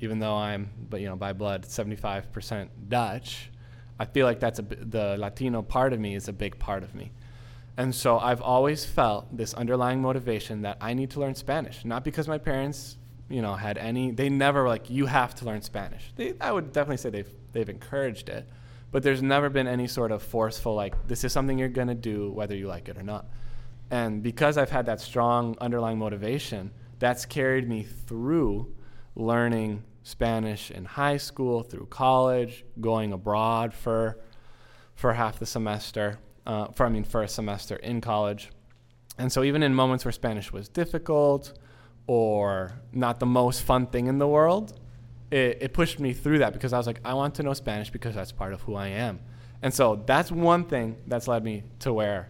even 0.00 0.18
though 0.18 0.34
I'm, 0.34 0.70
but 0.90 1.00
you 1.00 1.08
know, 1.08 1.16
by 1.16 1.32
blood, 1.32 1.64
75% 1.64 2.68
Dutch. 2.88 3.50
I 3.98 4.04
feel 4.06 4.26
like 4.26 4.40
that's 4.40 4.58
a 4.58 4.62
the 4.62 5.16
Latino 5.18 5.62
part 5.62 5.92
of 5.92 6.00
me 6.00 6.14
is 6.14 6.28
a 6.28 6.32
big 6.32 6.58
part 6.58 6.82
of 6.82 6.94
me. 6.94 7.10
And 7.76 7.94
so 7.94 8.18
I've 8.18 8.40
always 8.40 8.84
felt 8.84 9.36
this 9.36 9.54
underlying 9.54 10.00
motivation 10.00 10.62
that 10.62 10.78
I 10.80 10.94
need 10.94 11.10
to 11.10 11.20
learn 11.20 11.34
Spanish, 11.34 11.84
not 11.84 12.04
because 12.04 12.28
my 12.28 12.38
parents, 12.38 12.96
you 13.28 13.42
know, 13.42 13.54
had 13.54 13.78
any. 13.78 14.10
They 14.10 14.28
never 14.28 14.68
like 14.68 14.90
you 14.90 15.06
have 15.06 15.34
to 15.36 15.44
learn 15.44 15.62
Spanish. 15.62 16.12
They, 16.16 16.34
I 16.40 16.52
would 16.52 16.72
definitely 16.72 16.98
say 16.98 17.10
they've 17.10 17.30
they've 17.52 17.68
encouraged 17.68 18.28
it, 18.28 18.48
but 18.90 19.02
there's 19.02 19.22
never 19.22 19.48
been 19.48 19.66
any 19.66 19.86
sort 19.86 20.12
of 20.12 20.22
forceful 20.22 20.74
like 20.74 21.08
this 21.08 21.24
is 21.24 21.32
something 21.32 21.58
you're 21.58 21.68
gonna 21.68 21.94
do 21.94 22.30
whether 22.32 22.54
you 22.54 22.66
like 22.66 22.88
it 22.88 22.98
or 22.98 23.02
not. 23.02 23.26
And 23.90 24.22
because 24.22 24.58
I've 24.58 24.70
had 24.70 24.86
that 24.86 25.00
strong 25.00 25.56
underlying 25.60 25.98
motivation, 25.98 26.70
that's 26.98 27.24
carried 27.24 27.68
me 27.68 27.82
through 27.82 28.74
learning 29.14 29.84
Spanish 30.02 30.70
in 30.70 30.84
high 30.84 31.16
school, 31.16 31.62
through 31.62 31.86
college, 31.86 32.64
going 32.80 33.12
abroad 33.12 33.72
for 33.72 34.20
for 34.94 35.12
half 35.12 35.38
the 35.38 35.46
semester, 35.46 36.18
uh, 36.46 36.68
for 36.68 36.86
I 36.86 36.88
mean 36.88 37.04
for 37.04 37.22
a 37.22 37.28
semester 37.28 37.76
in 37.76 38.00
college. 38.00 38.50
And 39.16 39.32
so 39.32 39.44
even 39.44 39.62
in 39.62 39.74
moments 39.74 40.04
where 40.04 40.12
Spanish 40.12 40.52
was 40.52 40.68
difficult 40.68 41.56
or 42.06 42.72
not 42.92 43.20
the 43.20 43.26
most 43.26 43.62
fun 43.62 43.86
thing 43.86 44.06
in 44.06 44.18
the 44.18 44.28
world, 44.28 44.78
it, 45.30 45.58
it 45.60 45.72
pushed 45.72 45.98
me 45.98 46.12
through 46.12 46.38
that 46.38 46.52
because 46.52 46.72
I 46.72 46.78
was 46.78 46.86
like, 46.86 47.00
I 47.04 47.14
want 47.14 47.36
to 47.36 47.42
know 47.42 47.54
Spanish 47.54 47.90
because 47.90 48.14
that's 48.14 48.32
part 48.32 48.52
of 48.52 48.62
who 48.62 48.74
I 48.74 48.88
am. 48.88 49.20
And 49.62 49.72
so 49.72 50.02
that's 50.04 50.30
one 50.30 50.64
thing 50.64 50.96
that's 51.06 51.26
led 51.26 51.42
me 51.42 51.64
to 51.80 51.92
where 51.92 52.28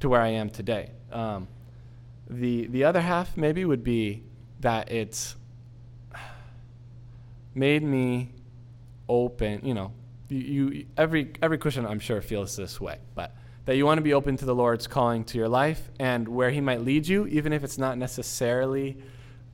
to 0.00 0.08
where 0.08 0.20
I 0.20 0.28
am 0.28 0.50
today. 0.50 0.90
Um, 1.10 1.48
the 2.28 2.66
the 2.68 2.84
other 2.84 3.00
half 3.00 3.36
maybe 3.36 3.64
would 3.64 3.82
be 3.82 4.22
that 4.60 4.92
it's 4.92 5.36
made 7.54 7.82
me 7.82 8.30
open. 9.08 9.60
You 9.64 9.74
know, 9.74 9.92
you, 10.28 10.38
you 10.38 10.86
every 10.96 11.32
every 11.42 11.58
Christian 11.58 11.84
I'm 11.86 11.98
sure 11.98 12.20
feels 12.20 12.56
this 12.56 12.80
way, 12.80 12.98
but 13.14 13.34
that 13.64 13.76
you 13.76 13.84
want 13.84 13.98
to 13.98 14.02
be 14.02 14.14
open 14.14 14.36
to 14.36 14.44
the 14.44 14.54
Lord's 14.54 14.86
calling 14.86 15.24
to 15.24 15.38
your 15.38 15.48
life 15.48 15.90
and 15.98 16.28
where 16.28 16.50
He 16.50 16.60
might 16.60 16.82
lead 16.82 17.08
you, 17.08 17.26
even 17.26 17.52
if 17.52 17.64
it's 17.64 17.78
not 17.78 17.98
necessarily 17.98 18.96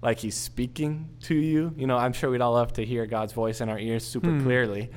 like 0.02 0.18
He's 0.18 0.34
speaking 0.36 1.08
to 1.22 1.34
you. 1.34 1.72
You 1.76 1.86
know, 1.86 1.96
I'm 1.96 2.12
sure 2.12 2.30
we'd 2.30 2.40
all 2.42 2.52
love 2.52 2.72
to 2.74 2.84
hear 2.84 3.06
God's 3.06 3.32
voice 3.32 3.60
in 3.60 3.68
our 3.68 3.78
ears 3.78 4.04
super 4.06 4.30
Hmm. 4.30 4.42
clearly. 4.42 4.90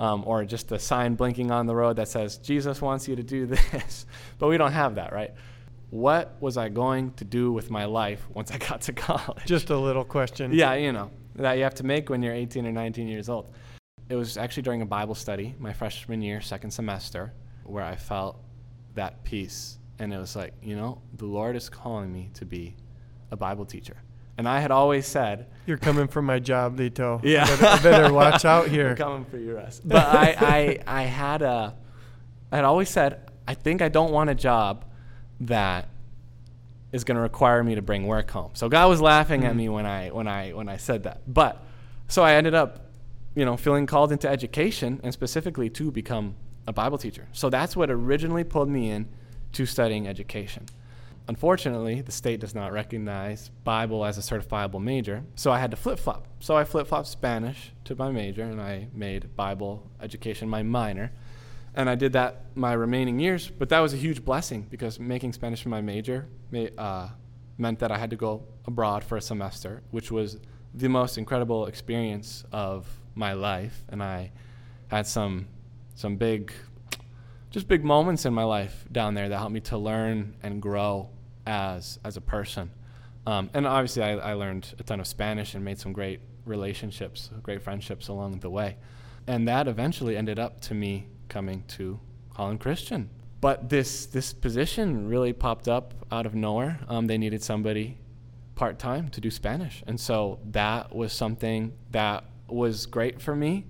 Um, 0.00 0.22
or 0.26 0.44
just 0.44 0.70
a 0.72 0.78
sign 0.78 1.16
blinking 1.16 1.50
on 1.50 1.66
the 1.66 1.74
road 1.74 1.96
that 1.96 2.06
says 2.06 2.38
Jesus 2.38 2.80
wants 2.80 3.08
you 3.08 3.16
to 3.16 3.22
do 3.24 3.46
this, 3.72 4.06
but 4.38 4.46
we 4.48 4.56
don't 4.56 4.70
have 4.72 4.94
that, 4.94 5.12
right? 5.12 5.32
What 5.90 6.36
was 6.40 6.56
I 6.56 6.68
going 6.68 7.12
to 7.14 7.24
do 7.24 7.50
with 7.50 7.68
my 7.70 7.84
life 7.86 8.24
once 8.32 8.50
I 8.52 8.58
got 8.68 8.82
to 8.82 8.92
college? 8.92 9.44
Just 9.46 9.70
a 9.70 9.76
little 9.76 10.04
question. 10.04 10.52
Yeah, 10.52 10.74
you 10.74 10.92
know, 10.92 11.10
that 11.34 11.54
you 11.54 11.64
have 11.64 11.74
to 11.76 11.84
make 11.84 12.10
when 12.10 12.22
you're 12.22 12.32
18 12.34 12.64
or 12.66 12.70
19 12.72 13.08
years 13.08 13.28
old. 13.28 13.52
it 14.08 14.14
was 14.14 14.36
actually 14.38 14.62
during 14.62 14.82
a 14.82 14.86
Bible 14.86 15.14
study 15.16 15.54
my 15.58 15.72
freshman 15.72 16.22
year, 16.22 16.40
second 16.40 16.70
semester, 16.70 17.32
where 17.64 17.82
I 17.84 17.96
felt 17.96 18.38
that 18.94 19.24
peace. 19.24 19.78
And 19.98 20.14
it 20.14 20.18
was 20.18 20.36
like, 20.36 20.54
you 20.62 20.76
know, 20.76 21.02
the 21.14 21.26
Lord 21.26 21.56
is 21.56 21.68
calling 21.68 22.12
me 22.12 22.30
to 22.34 22.44
be 22.44 22.76
a 23.32 23.36
Bible 23.36 23.66
teacher. 23.66 23.96
And 24.38 24.48
I 24.48 24.60
had 24.60 24.70
always 24.70 25.04
said, 25.06 25.46
You're 25.66 25.76
coming 25.78 26.06
for 26.08 26.22
my 26.22 26.38
job, 26.38 26.78
Lito. 26.78 27.20
Yeah. 27.24 27.42
I 27.44 27.56
better, 27.56 27.66
I 27.66 27.82
better 27.82 28.12
watch 28.14 28.44
out 28.44 28.68
here. 28.74 28.90
I'm 28.90 28.96
coming 28.96 29.24
for 29.24 29.36
your 29.36 29.58
ass. 29.58 29.80
But 29.84 30.06
I, 30.06 30.78
I, 30.86 31.00
I 31.00 31.02
had 31.02 31.42
a, 31.42 31.74
I 32.52 32.56
had 32.56 32.64
always 32.64 32.88
said, 32.88 33.28
I 33.46 33.54
think 33.54 33.82
I 33.82 33.88
don't 33.88 34.12
want 34.12 34.30
a 34.30 34.34
job 34.34 34.84
that 35.40 35.88
is 36.92 37.04
going 37.04 37.16
to 37.16 37.20
require 37.20 37.62
me 37.62 37.74
to 37.74 37.82
bring 37.82 38.06
work 38.06 38.30
home. 38.30 38.52
So 38.54 38.68
God 38.68 38.88
was 38.88 39.00
laughing 39.00 39.44
at 39.44 39.52
Mhm. 39.52 39.56
me 39.56 39.68
when 39.68 39.84
I, 39.86 40.08
when 40.10 40.26
I, 40.28 40.52
when 40.52 40.68
I 40.68 40.76
said 40.78 41.02
that. 41.02 41.20
But 41.26 41.62
so 42.06 42.22
I 42.22 42.34
ended 42.34 42.54
up, 42.54 42.86
you 43.34 43.44
know, 43.44 43.56
feeling 43.56 43.86
called 43.86 44.10
into 44.12 44.28
education 44.28 45.00
and 45.02 45.12
specifically 45.12 45.68
to 45.70 45.90
become 45.90 46.34
a 46.66 46.72
Bible 46.72 46.96
teacher. 46.96 47.26
So 47.32 47.50
that's 47.50 47.76
what 47.76 47.90
originally 47.90 48.44
pulled 48.44 48.68
me 48.68 48.90
in 48.90 49.08
to 49.52 49.66
studying 49.66 50.06
education. 50.08 50.64
Unfortunately, 51.28 52.00
the 52.00 52.10
state 52.10 52.40
does 52.40 52.54
not 52.54 52.72
recognize 52.72 53.50
Bible 53.62 54.06
as 54.06 54.16
a 54.16 54.22
certifiable 54.22 54.80
major, 54.80 55.22
so 55.34 55.52
I 55.52 55.58
had 55.58 55.70
to 55.70 55.76
flip 55.76 55.98
flop. 55.98 56.26
So 56.40 56.56
I 56.56 56.64
flip 56.64 56.86
flopped 56.86 57.08
Spanish 57.08 57.72
to 57.84 57.94
my 57.94 58.10
major, 58.10 58.44
and 58.44 58.58
I 58.58 58.88
made 58.94 59.36
Bible 59.36 59.86
education 60.00 60.48
my 60.48 60.62
minor. 60.62 61.12
And 61.74 61.90
I 61.90 61.96
did 61.96 62.14
that 62.14 62.46
my 62.54 62.72
remaining 62.72 63.18
years, 63.20 63.50
but 63.50 63.68
that 63.68 63.80
was 63.80 63.92
a 63.92 63.98
huge 63.98 64.24
blessing 64.24 64.66
because 64.70 64.98
making 64.98 65.34
Spanish 65.34 65.66
my 65.66 65.82
major 65.82 66.26
ma- 66.50 66.74
uh, 66.78 67.10
meant 67.58 67.78
that 67.80 67.92
I 67.92 67.98
had 67.98 68.08
to 68.08 68.16
go 68.16 68.44
abroad 68.64 69.04
for 69.04 69.18
a 69.18 69.20
semester, 69.20 69.82
which 69.90 70.10
was 70.10 70.38
the 70.74 70.88
most 70.88 71.18
incredible 71.18 71.66
experience 71.66 72.42
of 72.52 72.88
my 73.14 73.34
life. 73.34 73.84
And 73.90 74.02
I 74.02 74.32
had 74.88 75.06
some 75.06 75.48
some 75.94 76.16
big 76.16 76.52
just 77.50 77.68
big 77.68 77.84
moments 77.84 78.24
in 78.24 78.32
my 78.32 78.44
life 78.44 78.86
down 78.90 79.14
there 79.14 79.28
that 79.28 79.36
helped 79.36 79.52
me 79.52 79.60
to 79.60 79.76
learn 79.76 80.34
and 80.42 80.62
grow 80.62 81.10
as 81.48 81.98
as 82.04 82.16
a 82.16 82.20
person. 82.20 82.70
Um, 83.26 83.50
and 83.52 83.66
obviously, 83.66 84.02
I, 84.02 84.12
I 84.12 84.32
learned 84.34 84.74
a 84.78 84.82
ton 84.82 85.00
of 85.00 85.06
Spanish 85.06 85.54
and 85.54 85.64
made 85.64 85.78
some 85.78 85.92
great 85.92 86.20
relationships, 86.44 87.30
great 87.42 87.62
friendships 87.62 88.08
along 88.08 88.40
the 88.40 88.50
way. 88.50 88.76
And 89.26 89.48
that 89.48 89.68
eventually 89.68 90.16
ended 90.16 90.38
up 90.38 90.60
to 90.62 90.74
me 90.74 91.08
coming 91.28 91.64
to 91.68 92.00
Holland 92.34 92.60
Christian. 92.60 93.10
But 93.40 93.68
this 93.68 94.06
this 94.06 94.32
position 94.32 95.08
really 95.08 95.32
popped 95.32 95.68
up 95.68 95.94
out 96.10 96.26
of 96.26 96.34
nowhere. 96.34 96.80
Um, 96.88 97.06
they 97.06 97.18
needed 97.18 97.42
somebody 97.42 97.98
part 98.54 98.78
time 98.78 99.08
to 99.10 99.20
do 99.20 99.30
Spanish, 99.30 99.84
and 99.86 100.00
so 100.00 100.40
that 100.50 100.94
was 100.94 101.12
something 101.12 101.72
that 101.90 102.24
was 102.48 102.86
great 102.86 103.20
for 103.20 103.36
me. 103.36 103.66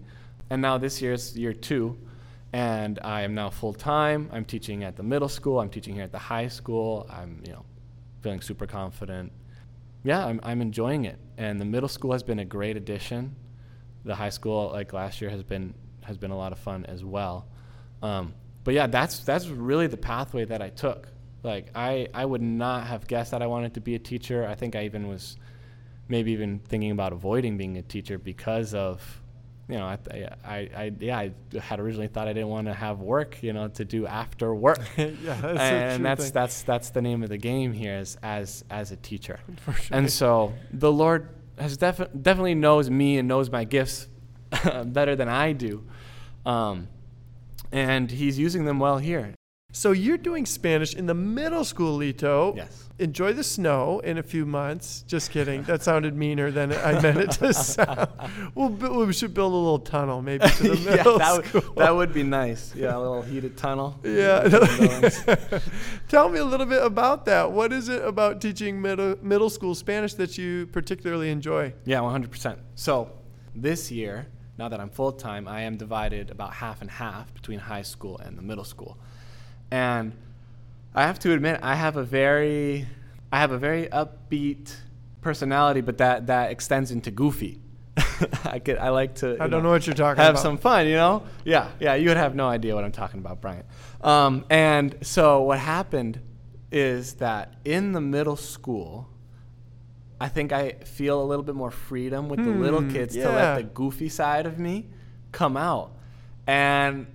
And 0.51 0.63
now 0.63 0.79
this 0.79 1.03
year's 1.03 1.37
year 1.37 1.53
two, 1.53 1.99
and 2.53 2.99
I 3.03 3.23
am 3.23 3.35
now 3.35 3.51
full 3.51 3.75
time. 3.75 4.31
I'm 4.33 4.47
teaching 4.47 4.85
at 4.85 4.97
the 4.97 5.03
middle 5.03 5.29
school. 5.29 5.61
I'm 5.61 5.69
teaching 5.69 5.95
here 5.95 6.05
at 6.05 6.13
the 6.13 6.19
high 6.19 6.49
school. 6.49 7.07
I'm 7.11 7.43
you 7.45 7.53
know 7.53 7.65
feeling 8.21 8.41
super 8.41 8.67
confident. 8.67 9.33
Yeah, 10.05 10.25
I'm 10.25 10.41
I'm 10.43 10.61
enjoying 10.61 11.05
it. 11.05 11.19
And 11.37 11.61
the 11.61 11.65
middle 11.65 11.89
school 11.89 12.13
has 12.13 12.23
been 12.23 12.39
a 12.39 12.45
great 12.45 12.77
addition. 12.77 13.37
The 14.05 14.15
high 14.15 14.31
school 14.31 14.71
like 14.73 14.93
last 14.93 15.21
year 15.21 15.31
has 15.31 15.43
been 15.43 15.75
has 16.03 16.17
been 16.17 16.31
a 16.31 16.37
lot 16.37 16.53
of 16.53 16.59
fun 16.59 16.87
as 16.87 17.05
well. 17.05 17.47
Um, 18.03 18.35
but 18.65 18.75
yeah, 18.75 18.87
that's 18.87 19.21
that's 19.21 19.47
really 19.49 19.87
the 19.87 19.97
pathway 19.97 20.45
that 20.45 20.63
I 20.63 20.71
took. 20.71 21.09
Like 21.43 21.71
I 21.75 22.09
I 22.15 22.25
would 22.25 22.43
not 22.43 22.87
have 22.87 23.07
guessed 23.07 23.31
that 23.33 23.43
I 23.43 23.47
wanted 23.47 23.75
to 23.75 23.81
be 23.81 23.95
a 23.95 23.99
teacher. 23.99 24.47
I 24.47 24.55
think 24.55 24.77
I 24.77 24.85
even 24.85 25.09
was 25.09 25.37
maybe 26.09 26.33
even 26.33 26.59
thinking 26.61 26.91
about 26.91 27.13
avoiding 27.13 27.57
being 27.59 27.77
a 27.77 27.83
teacher 27.83 28.19
because 28.19 28.75
of 28.75 29.21
you 29.69 29.77
know, 29.77 29.85
I, 29.85 29.99
I, 30.45 30.57
I, 30.75 30.93
yeah, 30.99 31.19
I 31.19 31.33
had 31.59 31.79
originally 31.79 32.09
thought 32.09 32.27
I 32.27 32.33
didn't 32.33 32.49
want 32.49 32.69
to 32.69 32.75
have 32.75 33.01
work, 33.01 33.43
you 33.43 33.53
know, 33.53 33.69
to 33.69 33.85
do 33.85 34.07
after 34.07 34.55
work, 34.55 34.81
yeah, 34.97 35.13
that's 35.41 35.61
and 35.61 36.05
that's 36.05 36.25
thing. 36.25 36.33
that's 36.33 36.63
that's 36.63 36.91
the 36.91 37.03
name 37.03 37.23
of 37.23 37.29
the 37.29 37.37
game 37.37 37.73
here 37.73 37.95
as 37.95 38.17
as 38.23 38.65
as 38.71 38.93
a 38.93 38.97
teacher. 38.97 39.41
For 39.61 39.75
sure. 39.75 39.97
And 39.97 40.11
so 40.11 40.55
the 40.73 40.91
Lord 40.91 41.29
has 41.59 41.77
defi- 41.77 42.07
definitely 42.21 42.55
knows 42.55 42.89
me 42.89 43.19
and 43.19 43.29
knows 43.29 43.51
my 43.51 43.65
gifts 43.65 44.09
better 44.85 45.15
than 45.15 45.29
I 45.29 45.53
do, 45.53 45.85
um, 46.47 46.89
and 47.71 48.11
He's 48.11 48.39
using 48.39 48.65
them 48.65 48.79
well 48.79 48.99
here. 48.99 49.35
So 49.79 49.93
you're 49.93 50.17
doing 50.17 50.47
Spanish 50.47 50.95
in 50.95 51.05
the 51.05 51.15
middle 51.15 51.63
school, 51.63 51.99
Lito. 51.99 52.57
Yes. 52.57 52.89
Enjoy 52.99 53.35
the 53.35 53.45
snow 53.45 54.01
in 54.01 54.17
a 54.17 54.23
few 54.23 54.47
months. 54.47 55.05
Just 55.07 55.31
kidding. 55.31 55.63
That 55.65 55.83
sounded 55.83 56.17
meaner 56.17 56.51
than 56.51 56.73
I 56.73 56.99
meant 57.03 57.19
it 57.19 57.31
to 57.33 57.53
sound. 57.53 58.09
We'll, 58.55 58.71
we 58.71 59.13
should 59.13 59.35
build 59.35 59.53
a 59.53 59.57
little 59.57 59.79
tunnel 59.79 60.23
maybe 60.23 60.49
to 60.49 60.63
the 60.71 60.77
yeah, 60.79 60.97
middle 60.97 61.19
that, 61.19 61.45
school. 61.45 61.61
would, 61.61 61.77
that 61.77 61.95
would 61.95 62.15
be 62.15 62.23
nice. 62.23 62.75
Yeah, 62.75 62.97
a 62.97 62.99
little 62.99 63.21
heated 63.23 63.59
tunnel. 63.59 64.01
Yeah. 64.05 64.49
Tell 66.09 66.31
me 66.31 66.39
a 66.39 66.45
little 66.45 66.67
bit 66.67 66.83
about 66.83 67.27
that. 67.27 67.53
What 67.53 67.71
is 67.73 67.91
it 67.91 68.03
about 68.03 68.41
teaching 68.41 68.81
middle 68.81 69.17
middle 69.23 69.51
school 69.51 69.75
Spanish 69.75 70.15
that 70.15 70.39
you 70.39 70.67
particularly 70.69 71.31
enjoy? 71.31 71.75
Yeah, 71.85 71.99
100%. 71.99 72.57
So 72.75 73.13
this 73.55 73.93
year, 73.93 74.27
now 74.57 74.69
that 74.71 74.81
I'm 74.81 74.91
full 74.91 75.13
time, 75.13 75.47
I 75.47 75.61
am 75.61 75.77
divided 75.77 76.31
about 76.31 76.55
half 76.55 76.81
and 76.81 76.91
half 76.91 77.33
between 77.35 77.59
high 77.59 77.83
school 77.83 78.19
and 78.19 78.37
the 78.37 78.43
middle 78.43 78.65
school. 78.65 78.99
And 79.71 80.13
I 80.95 81.03
have 81.07 81.19
to 81.21 81.33
admit, 81.33 81.61
I 81.63 81.75
have 81.75 81.97
a 81.97 82.05
very, 82.05 82.87
I 83.33 83.39
have 83.41 83.53
a 83.53 83.59
very 83.59 83.87
upbeat 83.87 84.75
personality, 85.21 85.81
but 85.81 85.99
that 85.99 86.27
that 86.29 86.51
extends 86.51 86.91
into 86.91 87.11
goofy. 87.11 87.61
I 88.45 88.59
could, 88.61 88.79
I 88.79 88.91
like 88.91 89.17
to. 89.17 89.37
I 89.41 89.49
don't 89.49 89.63
know 89.63 89.71
what 89.71 89.87
you're 89.87 89.95
talking 89.95 90.23
have 90.23 90.35
about. 90.35 90.43
some 90.43 90.57
fun, 90.59 90.87
you 90.87 90.95
know? 90.95 91.25
Yeah, 91.45 91.69
yeah, 91.81 91.95
you 91.95 92.09
would 92.09 92.17
have 92.17 92.35
no 92.35 92.49
idea 92.49 92.75
what 92.75 92.85
I'm 92.85 92.93
talking 92.93 93.21
about, 93.21 93.41
Brian. 93.41 93.65
Um, 94.01 94.45
and 94.51 94.97
so 95.03 95.43
what 95.43 95.59
happened 95.59 96.21
is 96.71 97.15
that 97.15 97.55
in 97.65 97.93
the 97.93 98.01
middle 98.01 98.37
school, 98.37 99.09
I 100.21 100.29
think 100.29 100.53
I 100.53 100.73
feel 100.85 101.21
a 101.23 101.25
little 101.25 101.43
bit 101.45 101.55
more 101.55 101.71
freedom 101.71 102.29
with 102.29 102.45
the 102.45 102.51
little 102.51 102.81
Hmm, 102.81 102.91
kids 102.91 103.15
to 103.15 103.21
yeah. 103.21 103.29
let 103.35 103.57
the 103.57 103.63
goofy 103.65 104.09
side 104.09 104.47
of 104.47 104.59
me 104.59 104.87
come 105.33 105.57
out. 105.57 105.93
And 106.47 107.07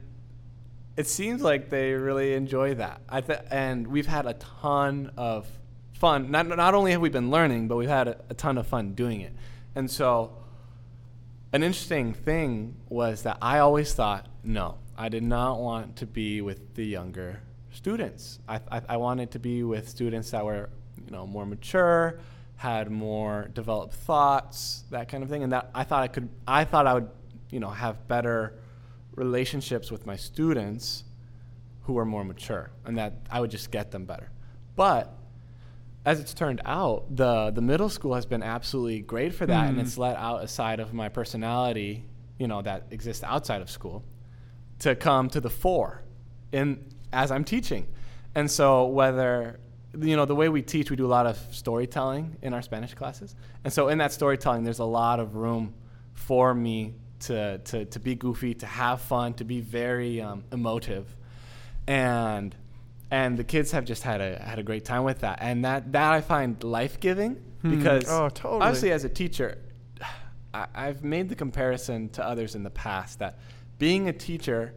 it 0.95 1.07
seems 1.07 1.41
like 1.41 1.69
they 1.69 1.93
really 1.93 2.33
enjoy 2.33 2.75
that. 2.75 3.01
I 3.09 3.21
th- 3.21 3.39
and 3.49 3.87
we've 3.87 4.07
had 4.07 4.25
a 4.25 4.33
ton 4.33 5.11
of 5.17 5.47
fun. 5.93 6.31
Not 6.31 6.47
not 6.47 6.73
only 6.75 6.91
have 6.91 7.01
we 7.01 7.09
been 7.09 7.31
learning, 7.31 7.67
but 7.67 7.77
we've 7.77 7.89
had 7.89 8.07
a, 8.07 8.17
a 8.29 8.33
ton 8.33 8.57
of 8.57 8.67
fun 8.67 8.93
doing 8.93 9.21
it. 9.21 9.33
And 9.75 9.89
so 9.89 10.37
an 11.51 11.63
interesting 11.63 12.13
thing 12.13 12.75
was 12.89 13.23
that 13.23 13.37
I 13.41 13.59
always 13.59 13.93
thought, 13.93 14.27
no, 14.43 14.77
I 14.97 15.09
did 15.09 15.23
not 15.23 15.59
want 15.59 15.95
to 15.97 16.05
be 16.05 16.41
with 16.41 16.75
the 16.75 16.85
younger 16.85 17.41
students. 17.71 18.39
I, 18.47 18.59
I, 18.71 18.81
I 18.89 18.97
wanted 18.97 19.31
to 19.31 19.39
be 19.39 19.63
with 19.63 19.89
students 19.89 20.31
that 20.31 20.45
were, 20.45 20.69
you 21.03 21.11
know, 21.11 21.25
more 21.25 21.45
mature, 21.45 22.19
had 22.55 22.91
more 22.91 23.49
developed 23.53 23.95
thoughts, 23.95 24.83
that 24.91 25.09
kind 25.09 25.23
of 25.23 25.29
thing. 25.29 25.43
And 25.43 25.51
that 25.53 25.69
I 25.73 25.83
thought 25.83 26.03
I 26.03 26.07
could, 26.07 26.29
I 26.47 26.65
thought 26.65 26.85
I 26.85 26.93
would, 26.95 27.09
you 27.49 27.59
know, 27.59 27.69
have 27.69 28.07
better 28.07 28.55
relationships 29.15 29.91
with 29.91 30.05
my 30.05 30.15
students 30.15 31.03
who 31.83 31.97
are 31.97 32.05
more 32.05 32.23
mature, 32.23 32.71
and 32.85 32.97
that 32.97 33.13
I 33.29 33.41
would 33.41 33.51
just 33.51 33.71
get 33.71 33.91
them 33.91 34.05
better. 34.05 34.29
But 34.75 35.15
as 36.05 36.19
it's 36.19 36.33
turned 36.33 36.61
out, 36.65 37.15
the 37.15 37.51
the 37.51 37.61
middle 37.61 37.89
school 37.89 38.13
has 38.15 38.25
been 38.25 38.43
absolutely 38.43 39.01
great 39.01 39.33
for 39.33 39.45
that, 39.45 39.67
and 39.67 39.75
Hmm. 39.77 39.81
it's 39.81 39.97
let 39.97 40.15
out 40.17 40.43
a 40.43 40.47
side 40.47 40.79
of 40.79 40.93
my 40.93 41.09
personality, 41.09 42.05
you 42.37 42.47
know, 42.47 42.61
that 42.61 42.87
exists 42.91 43.23
outside 43.23 43.61
of 43.61 43.69
school, 43.69 44.03
to 44.79 44.95
come 44.95 45.29
to 45.29 45.39
the 45.41 45.49
fore, 45.49 46.01
in 46.51 46.85
as 47.11 47.31
I'm 47.31 47.43
teaching, 47.43 47.87
and 48.35 48.49
so 48.49 48.85
whether 48.87 49.59
you 49.97 50.15
know 50.15 50.25
the 50.25 50.35
way 50.35 50.49
we 50.49 50.61
teach, 50.61 50.89
we 50.89 50.95
do 50.95 51.05
a 51.05 51.13
lot 51.19 51.25
of 51.27 51.37
storytelling 51.51 52.37
in 52.41 52.53
our 52.53 52.61
Spanish 52.61 52.93
classes, 52.95 53.35
and 53.63 53.71
so 53.71 53.89
in 53.89 53.97
that 53.99 54.11
storytelling, 54.11 54.63
there's 54.63 54.79
a 54.79 54.85
lot 54.85 55.19
of 55.19 55.35
room 55.35 55.73
for 56.13 56.53
me 56.53 56.95
to 57.27 57.57
to 57.59 57.85
to 57.85 57.99
be 57.99 58.15
goofy, 58.15 58.53
to 58.55 58.65
have 58.65 59.01
fun, 59.01 59.33
to 59.35 59.43
be 59.43 59.59
very 59.61 60.21
um, 60.21 60.43
emotive, 60.51 61.05
and 61.87 62.55
and 63.11 63.37
the 63.37 63.43
kids 63.43 63.71
have 63.71 63.85
just 63.85 64.03
had 64.03 64.21
a 64.21 64.39
had 64.41 64.59
a 64.59 64.63
great 64.63 64.85
time 64.85 65.03
with 65.03 65.19
that, 65.19 65.39
and 65.41 65.63
that 65.65 65.91
that 65.91 66.13
I 66.13 66.21
find 66.21 66.61
life 66.63 66.99
giving 66.99 67.35
Hmm. 67.61 67.77
because 67.77 68.05
Oh, 68.09 68.27
totally. 68.29 68.61
obviously 68.61 68.91
as 68.91 69.05
a 69.05 69.09
teacher, 69.09 69.57
I, 70.53 70.65
I've 70.75 71.01
made 71.03 71.29
the 71.29 71.35
comparison 71.35 72.09
to 72.09 72.25
others 72.25 72.55
in 72.55 72.63
the 72.63 72.69
past 72.69 73.19
that 73.19 73.39
being 73.79 74.09
a 74.09 74.13
teacher, 74.13 74.73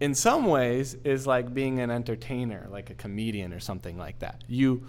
in 0.00 0.12
some 0.14 0.46
ways, 0.46 0.96
is 1.04 1.26
like 1.26 1.54
being 1.54 1.78
an 1.78 1.90
entertainer, 1.90 2.66
like 2.70 2.90
a 2.90 2.94
comedian 2.94 3.52
or 3.52 3.60
something 3.60 3.96
like 3.96 4.18
that. 4.20 4.42
You 4.48 4.82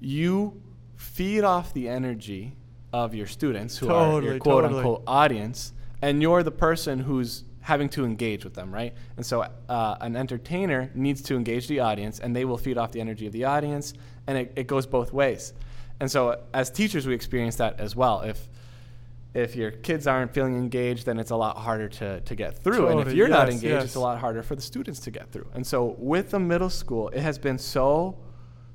you 0.00 0.60
feed 0.96 1.42
off 1.42 1.72
the 1.74 1.88
energy 1.88 2.54
of 2.92 3.12
your 3.14 3.26
students 3.26 3.76
who 3.78 3.90
are 3.90 4.22
your 4.22 4.38
quote 4.38 4.62
totally. 4.62 4.78
unquote 4.80 5.02
audience, 5.08 5.72
and 6.04 6.20
you're 6.20 6.42
the 6.42 6.50
person 6.50 6.98
who's 6.98 7.44
having 7.60 7.88
to 7.88 8.04
engage 8.04 8.44
with 8.44 8.52
them, 8.52 8.72
right? 8.72 8.92
And 9.16 9.24
so 9.24 9.48
uh, 9.70 9.96
an 10.02 10.16
entertainer 10.16 10.90
needs 10.94 11.22
to 11.22 11.34
engage 11.34 11.66
the 11.66 11.80
audience, 11.80 12.20
and 12.20 12.36
they 12.36 12.44
will 12.44 12.58
feed 12.58 12.76
off 12.76 12.92
the 12.92 13.00
energy 13.00 13.26
of 13.26 13.32
the 13.32 13.44
audience, 13.44 13.94
and 14.26 14.36
it, 14.36 14.52
it 14.54 14.66
goes 14.66 14.86
both 14.86 15.14
ways. 15.14 15.54
And 16.00 16.10
so 16.10 16.42
as 16.52 16.70
teachers, 16.70 17.06
we 17.06 17.14
experience 17.14 17.56
that 17.56 17.80
as 17.80 17.96
well. 17.96 18.20
If 18.20 18.48
if 19.32 19.56
your 19.56 19.70
kids 19.70 20.06
aren't 20.06 20.32
feeling 20.32 20.56
engaged, 20.56 21.06
then 21.06 21.18
it's 21.18 21.30
a 21.32 21.36
lot 21.36 21.56
harder 21.56 21.88
to, 21.88 22.20
to 22.20 22.34
get 22.36 22.56
through. 22.62 22.86
and 22.86 23.00
if 23.00 23.12
you're 23.12 23.26
not 23.26 23.48
engaged, 23.48 23.64
yes. 23.64 23.84
it's 23.86 23.94
a 23.96 24.00
lot 24.00 24.20
harder 24.20 24.44
for 24.44 24.54
the 24.54 24.62
students 24.62 25.00
to 25.00 25.10
get 25.10 25.32
through. 25.32 25.48
And 25.54 25.66
so 25.66 25.96
with 25.98 26.30
the 26.30 26.38
middle 26.38 26.70
school, 26.70 27.08
it 27.08 27.20
has 27.20 27.36
been 27.38 27.58
so 27.58 28.18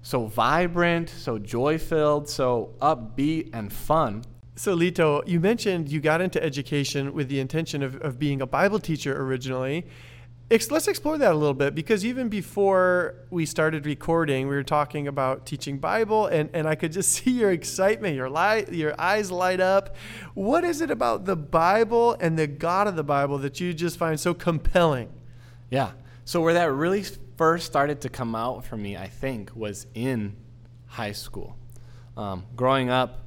so 0.02 0.26
vibrant, 0.26 1.10
so 1.10 1.38
joy 1.38 1.78
filled, 1.78 2.28
so 2.28 2.74
upbeat 2.82 3.52
and 3.54 3.72
fun. 3.72 4.24
So, 4.60 4.76
Lito, 4.76 5.26
you 5.26 5.40
mentioned 5.40 5.88
you 5.88 6.02
got 6.02 6.20
into 6.20 6.44
education 6.44 7.14
with 7.14 7.30
the 7.30 7.40
intention 7.40 7.82
of, 7.82 7.96
of 8.02 8.20
being 8.20 8.42
a 8.42 8.46
Bible 8.46 8.78
teacher 8.78 9.18
originally. 9.18 9.88
Ex- 10.52 10.70
let's 10.70 10.90
explore 10.90 11.18
that 11.18 11.32
a 11.32 11.36
little 11.36 11.54
bit 11.54 11.74
because 11.74 12.04
even 12.04 12.28
before 12.28 13.16
we 13.30 13.46
started 13.46 13.86
recording, 13.86 14.50
we 14.50 14.56
were 14.56 14.64
talking 14.64 15.08
about 15.08 15.46
teaching 15.46 15.78
Bible, 15.78 16.28
and, 16.28 16.50
and 16.54 16.68
I 16.68 16.76
could 16.76 16.92
just 16.92 17.10
see 17.14 17.32
your 17.32 17.52
excitement, 17.52 18.18
your, 18.18 18.30
light, 18.30 18.74
your 18.74 19.00
eyes 19.00 19.32
light 19.32 19.62
up. 19.62 19.96
What 20.34 20.66
is 20.66 20.82
it 20.82 20.92
about 20.92 21.24
the 21.24 21.38
Bible 21.38 22.18
and 22.20 22.38
the 22.38 22.46
God 22.46 22.88
of 22.88 22.98
the 22.98 23.04
Bible 23.04 23.38
that 23.38 23.62
you 23.62 23.74
just 23.74 23.96
find 23.96 24.20
so 24.20 24.34
compelling? 24.34 25.08
Yeah. 25.70 25.92
So 26.26 26.42
where 26.42 26.56
that 26.56 26.74
really 26.74 27.06
first 27.38 27.66
started 27.66 28.02
to 28.02 28.10
come 28.10 28.36
out 28.36 28.66
for 28.66 28.76
me, 28.76 28.98
I 28.98 29.08
think, 29.08 29.56
was 29.56 29.88
in 29.94 30.36
high 30.86 31.14
school. 31.14 31.56
Um, 32.18 32.46
growing 32.58 32.90
up 32.90 33.24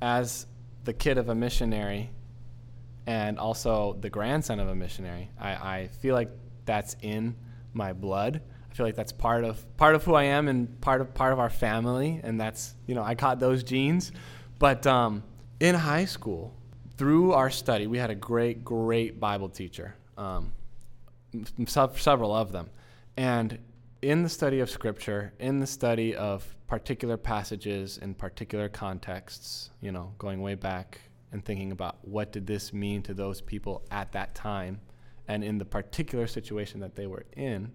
as 0.00 0.46
the 0.84 0.92
kid 0.92 1.18
of 1.18 1.28
a 1.28 1.34
missionary 1.34 2.10
and 3.06 3.38
also 3.38 3.96
the 4.00 4.10
grandson 4.10 4.60
of 4.60 4.68
a 4.68 4.74
missionary, 4.74 5.30
I, 5.38 5.50
I 5.50 5.88
feel 6.00 6.14
like 6.14 6.30
that's 6.64 6.96
in 7.02 7.36
my 7.72 7.92
blood. 7.92 8.40
I 8.70 8.74
feel 8.74 8.86
like 8.86 8.94
that's 8.96 9.12
part 9.12 9.44
of 9.44 9.64
part 9.76 9.94
of 9.94 10.04
who 10.04 10.14
I 10.14 10.24
am 10.24 10.48
and 10.48 10.80
part 10.80 11.00
of 11.00 11.12
part 11.12 11.32
of 11.32 11.38
our 11.38 11.50
family, 11.50 12.20
and 12.22 12.40
that's 12.40 12.74
you 12.86 12.94
know 12.94 13.02
I 13.02 13.14
caught 13.14 13.38
those 13.38 13.62
genes. 13.62 14.12
But 14.58 14.86
um, 14.86 15.24
in 15.60 15.74
high 15.74 16.06
school, 16.06 16.54
through 16.96 17.32
our 17.32 17.50
study, 17.50 17.86
we 17.86 17.98
had 17.98 18.10
a 18.10 18.14
great, 18.14 18.64
great 18.64 19.18
Bible 19.18 19.48
teacher. 19.48 19.94
Um, 20.16 20.52
several 21.66 22.34
of 22.34 22.52
them. 22.52 22.70
And 23.16 23.58
in 24.02 24.24
the 24.24 24.28
study 24.28 24.58
of 24.58 24.68
Scripture, 24.68 25.32
in 25.38 25.60
the 25.60 25.66
study 25.66 26.14
of 26.14 26.56
particular 26.66 27.16
passages 27.16 27.98
in 27.98 28.14
particular 28.14 28.68
contexts, 28.68 29.70
you 29.80 29.92
know, 29.92 30.12
going 30.18 30.42
way 30.42 30.56
back 30.56 31.00
and 31.30 31.44
thinking 31.44 31.70
about 31.70 31.96
what 32.02 32.32
did 32.32 32.46
this 32.46 32.72
mean 32.72 33.00
to 33.02 33.14
those 33.14 33.40
people 33.40 33.82
at 33.92 34.10
that 34.12 34.34
time 34.34 34.80
and 35.28 35.44
in 35.44 35.56
the 35.56 35.64
particular 35.64 36.26
situation 36.26 36.80
that 36.80 36.96
they 36.96 37.06
were 37.06 37.24
in, 37.36 37.70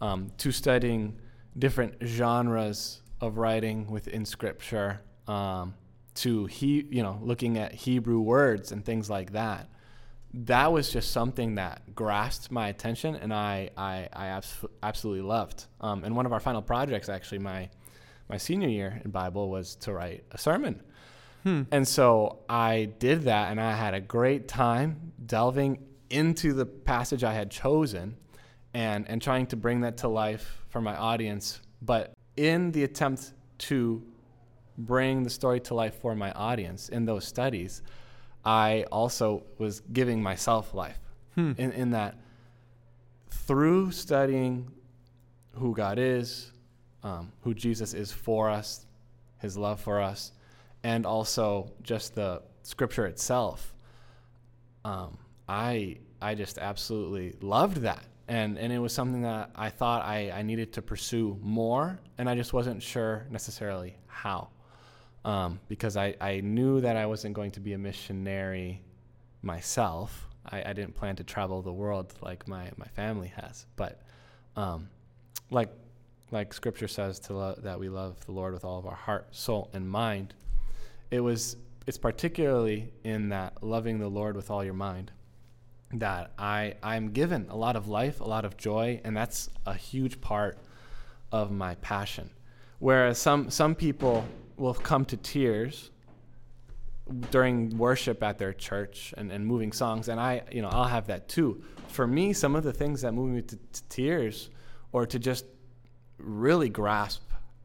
um, 0.00 0.32
to 0.38 0.50
studying 0.50 1.18
different 1.58 1.94
genres 2.02 3.02
of 3.20 3.36
writing 3.36 3.90
within 3.90 4.24
Scripture, 4.24 5.02
um, 5.28 5.74
to 6.14 6.46
he, 6.46 6.86
you 6.90 7.02
know, 7.02 7.18
looking 7.22 7.58
at 7.58 7.72
Hebrew 7.74 8.20
words 8.20 8.72
and 8.72 8.82
things 8.82 9.10
like 9.10 9.32
that 9.32 9.68
that 10.32 10.72
was 10.72 10.90
just 10.90 11.10
something 11.10 11.56
that 11.56 11.94
grasped 11.94 12.50
my 12.50 12.68
attention 12.68 13.16
and 13.16 13.34
I, 13.34 13.70
I, 13.76 14.08
I 14.12 14.26
abs- 14.26 14.64
absolutely 14.82 15.22
loved. 15.22 15.66
Um, 15.80 16.04
and 16.04 16.14
one 16.14 16.26
of 16.26 16.32
our 16.32 16.40
final 16.40 16.62
projects, 16.62 17.08
actually, 17.08 17.40
my, 17.40 17.68
my 18.28 18.36
senior 18.36 18.68
year 18.68 19.00
in 19.04 19.10
Bible 19.10 19.50
was 19.50 19.74
to 19.76 19.92
write 19.92 20.24
a 20.30 20.38
sermon. 20.38 20.82
And 21.72 21.88
so 21.88 22.40
I 22.48 22.90
did 22.98 23.22
that 23.22 23.50
and 23.50 23.60
I 23.60 23.74
had 23.74 23.94
a 23.94 24.00
great 24.00 24.46
time 24.46 25.12
delving 25.26 25.78
into 26.10 26.52
the 26.52 26.66
passage 26.66 27.24
I 27.24 27.32
had 27.32 27.50
chosen 27.50 28.16
and, 28.74 29.08
and 29.08 29.20
trying 29.20 29.46
to 29.46 29.56
bring 29.56 29.80
that 29.80 29.96
to 29.98 30.08
life 30.08 30.62
for 30.68 30.80
my 30.80 30.96
audience. 30.96 31.60
But 31.82 32.12
in 32.36 32.72
the 32.72 32.84
attempt 32.84 33.32
to 33.58 34.02
bring 34.78 35.22
the 35.22 35.30
story 35.30 35.60
to 35.60 35.74
life 35.74 36.00
for 36.00 36.14
my 36.14 36.30
audience 36.32 36.88
in 36.88 37.04
those 37.04 37.24
studies, 37.24 37.82
I 38.44 38.84
also 38.90 39.42
was 39.58 39.80
giving 39.92 40.22
myself 40.22 40.74
life 40.74 40.98
in, 41.58 41.72
in 41.72 41.90
that 41.90 42.16
through 43.30 43.92
studying 43.92 44.70
who 45.52 45.74
God 45.74 45.98
is, 45.98 46.52
um, 47.02 47.32
who 47.42 47.54
Jesus 47.54 47.94
is 47.94 48.12
for 48.12 48.50
us, 48.50 48.86
his 49.38 49.56
love 49.56 49.80
for 49.80 50.00
us, 50.00 50.32
and 50.82 51.06
also 51.06 51.72
just 51.82 52.14
the 52.14 52.42
scripture 52.62 53.06
itself, 53.06 53.74
um, 54.84 55.18
I, 55.48 55.98
I 56.20 56.34
just 56.34 56.58
absolutely 56.58 57.34
loved 57.40 57.78
that. 57.78 58.04
And, 58.28 58.58
and 58.58 58.72
it 58.72 58.78
was 58.78 58.92
something 58.92 59.22
that 59.22 59.50
I 59.56 59.70
thought 59.70 60.04
I, 60.04 60.30
I 60.30 60.42
needed 60.42 60.72
to 60.74 60.82
pursue 60.82 61.38
more, 61.42 61.98
and 62.18 62.28
I 62.28 62.34
just 62.34 62.52
wasn't 62.52 62.82
sure 62.82 63.26
necessarily 63.30 63.96
how 64.06 64.48
um, 65.24 65.60
because 65.68 65.96
I, 65.96 66.14
I 66.20 66.40
knew 66.40 66.80
that 66.80 66.96
I 66.96 67.06
wasn't 67.06 67.34
going 67.34 67.50
to 67.52 67.60
be 67.60 67.72
a 67.72 67.78
missionary 67.78 68.82
myself. 69.42 70.26
I, 70.46 70.62
I 70.70 70.72
didn't 70.72 70.94
plan 70.94 71.16
to 71.16 71.24
travel 71.24 71.62
the 71.62 71.72
world 71.72 72.14
like 72.22 72.48
my, 72.48 72.70
my 72.76 72.86
family 72.88 73.32
has. 73.36 73.66
But 73.76 74.00
um, 74.56 74.88
like, 75.50 75.70
like 76.30 76.52
Scripture 76.52 76.88
says 76.88 77.18
to 77.20 77.34
lo- 77.34 77.58
that 77.62 77.78
we 77.78 77.88
love 77.88 78.24
the 78.26 78.32
Lord 78.32 78.54
with 78.54 78.64
all 78.64 78.78
of 78.78 78.86
our 78.86 78.94
heart, 78.94 79.34
soul, 79.34 79.70
and 79.72 79.88
mind, 79.88 80.34
it 81.10 81.20
was 81.20 81.56
it's 81.86 81.98
particularly 81.98 82.92
in 83.04 83.30
that 83.30 83.62
loving 83.62 83.98
the 83.98 84.08
Lord 84.08 84.36
with 84.36 84.50
all 84.50 84.62
your 84.64 84.74
mind 84.74 85.10
that 85.94 86.30
I 86.38 86.74
I'm 86.82 87.10
given 87.10 87.46
a 87.48 87.56
lot 87.56 87.74
of 87.74 87.88
life, 87.88 88.20
a 88.20 88.24
lot 88.24 88.44
of 88.44 88.56
joy, 88.56 89.00
and 89.02 89.16
that's 89.16 89.50
a 89.66 89.74
huge 89.74 90.20
part 90.20 90.58
of 91.32 91.50
my 91.50 91.74
passion. 91.76 92.30
Whereas 92.78 93.18
some 93.18 93.50
some 93.50 93.74
people 93.74 94.24
will 94.60 94.74
come 94.74 95.04
to 95.06 95.16
tears 95.16 95.90
during 97.30 97.76
worship 97.76 98.22
at 98.22 98.38
their 98.38 98.52
church 98.52 99.12
and, 99.16 99.32
and 99.32 99.44
moving 99.44 99.72
songs. 99.72 100.08
And 100.08 100.20
i 100.20 100.42
you 100.52 100.62
know 100.62 100.68
i'll 100.68 100.84
have 100.84 101.06
that 101.08 101.28
too. 101.28 101.62
For 101.88 102.06
me 102.06 102.32
some 102.32 102.54
of 102.54 102.62
the 102.62 102.72
things 102.72 103.00
that 103.02 103.12
move 103.12 103.30
me 103.30 103.42
to, 103.42 103.56
to 103.56 103.82
tears 103.88 104.50
or 104.92 105.06
to 105.06 105.18
just 105.18 105.46
really 106.18 106.68
grasp 106.68 107.22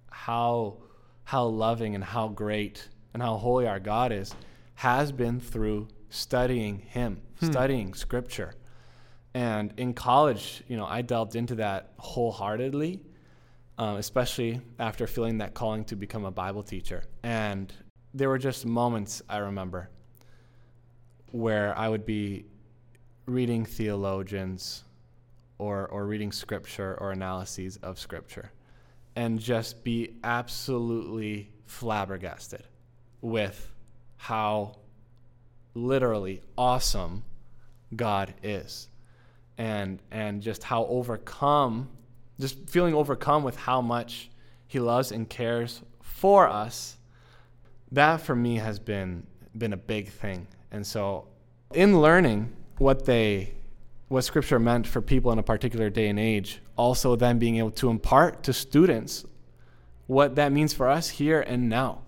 how 0.10 0.78
how 1.26 1.46
loving 1.46 1.96
and 1.96 2.04
how 2.04 2.30
great 2.30 2.88
and 3.14 3.22
how 3.22 3.36
holy 3.36 3.68
our 3.68 3.80
god 3.80 4.12
is 4.12 4.34
has 4.76 5.12
been 5.12 5.40
through 5.40 5.88
studying 6.10 6.80
him 6.80 7.22
hmm. 7.40 7.46
studying 7.46 7.94
scripture. 7.94 8.54
And 9.34 9.74
in 9.76 9.94
college 9.94 10.64
you 10.70 10.78
know 10.78 10.86
i 10.86 11.02
delved 11.02 11.36
into 11.36 11.56
that 11.56 11.92
wholeheartedly 11.98 13.02
um, 13.78 13.98
especially 13.98 14.62
after 14.80 15.08
feeling 15.08 15.38
that 15.40 15.54
calling 15.54 15.84
to 15.86 15.96
become 15.96 16.26
a 16.26 16.32
Bible 16.32 16.64
teacher. 16.64 17.04
And 17.24 17.74
there 18.14 18.30
were 18.30 18.38
just 18.38 18.66
moments 18.66 19.22
I 19.30 19.38
remember 19.38 19.90
where 21.32 21.78
I 21.78 21.90
would 21.90 22.06
be 22.06 22.46
reading 23.26 23.66
theologians 23.66 24.84
or, 25.58 25.88
or 25.88 26.06
reading 26.06 26.32
scripture 26.32 26.98
or 27.02 27.12
analyses 27.12 27.78
of 27.78 28.00
scripture 28.00 28.52
and 29.16 29.40
just 29.40 29.84
be 29.84 30.18
absolutely 30.24 31.52
flabbergasted 31.66 32.64
with 33.22 33.74
how 34.18 34.78
literally 35.74 36.42
awesome 36.58 37.24
God 37.96 38.34
is 38.44 38.88
and 39.58 40.02
and 40.12 40.42
just 40.42 40.64
how 40.64 40.86
overcome 40.86 41.90
just 42.40 42.70
feeling 42.70 42.94
overcome 42.94 43.44
with 43.44 43.56
how 43.56 43.82
much 43.82 44.30
he 44.68 44.80
loves 44.80 45.12
and 45.12 45.30
cares 45.30 45.82
for 46.02 46.48
us 46.48 46.98
that 47.92 48.22
for 48.22 48.36
me 48.36 48.58
has 48.58 48.80
been 48.80 49.26
been 49.58 49.74
a 49.74 49.78
big 49.78 50.10
thing. 50.10 50.48
And 50.72 50.86
so 50.86 51.28
in 51.74 52.02
learning 52.02 52.54
what 52.78 53.06
they 53.06 53.54
what 54.08 54.24
scripture 54.24 54.60
meant 54.60 54.86
for 54.86 55.02
people 55.02 55.32
in 55.32 55.40
a 55.40 55.44
particular 55.44 55.90
day 55.90 56.08
and 56.08 56.20
age 56.20 56.62
also 56.76 57.16
then 57.16 57.40
being 57.40 57.58
able 57.58 57.72
to 57.72 57.90
impart 57.90 58.44
to 58.44 58.54
students 58.54 59.26
what 60.08 60.36
that 60.36 60.52
means 60.52 60.74
for 60.74 60.88
us 60.88 61.10
here 61.10 61.42
and 61.42 61.70
now. 61.70 62.02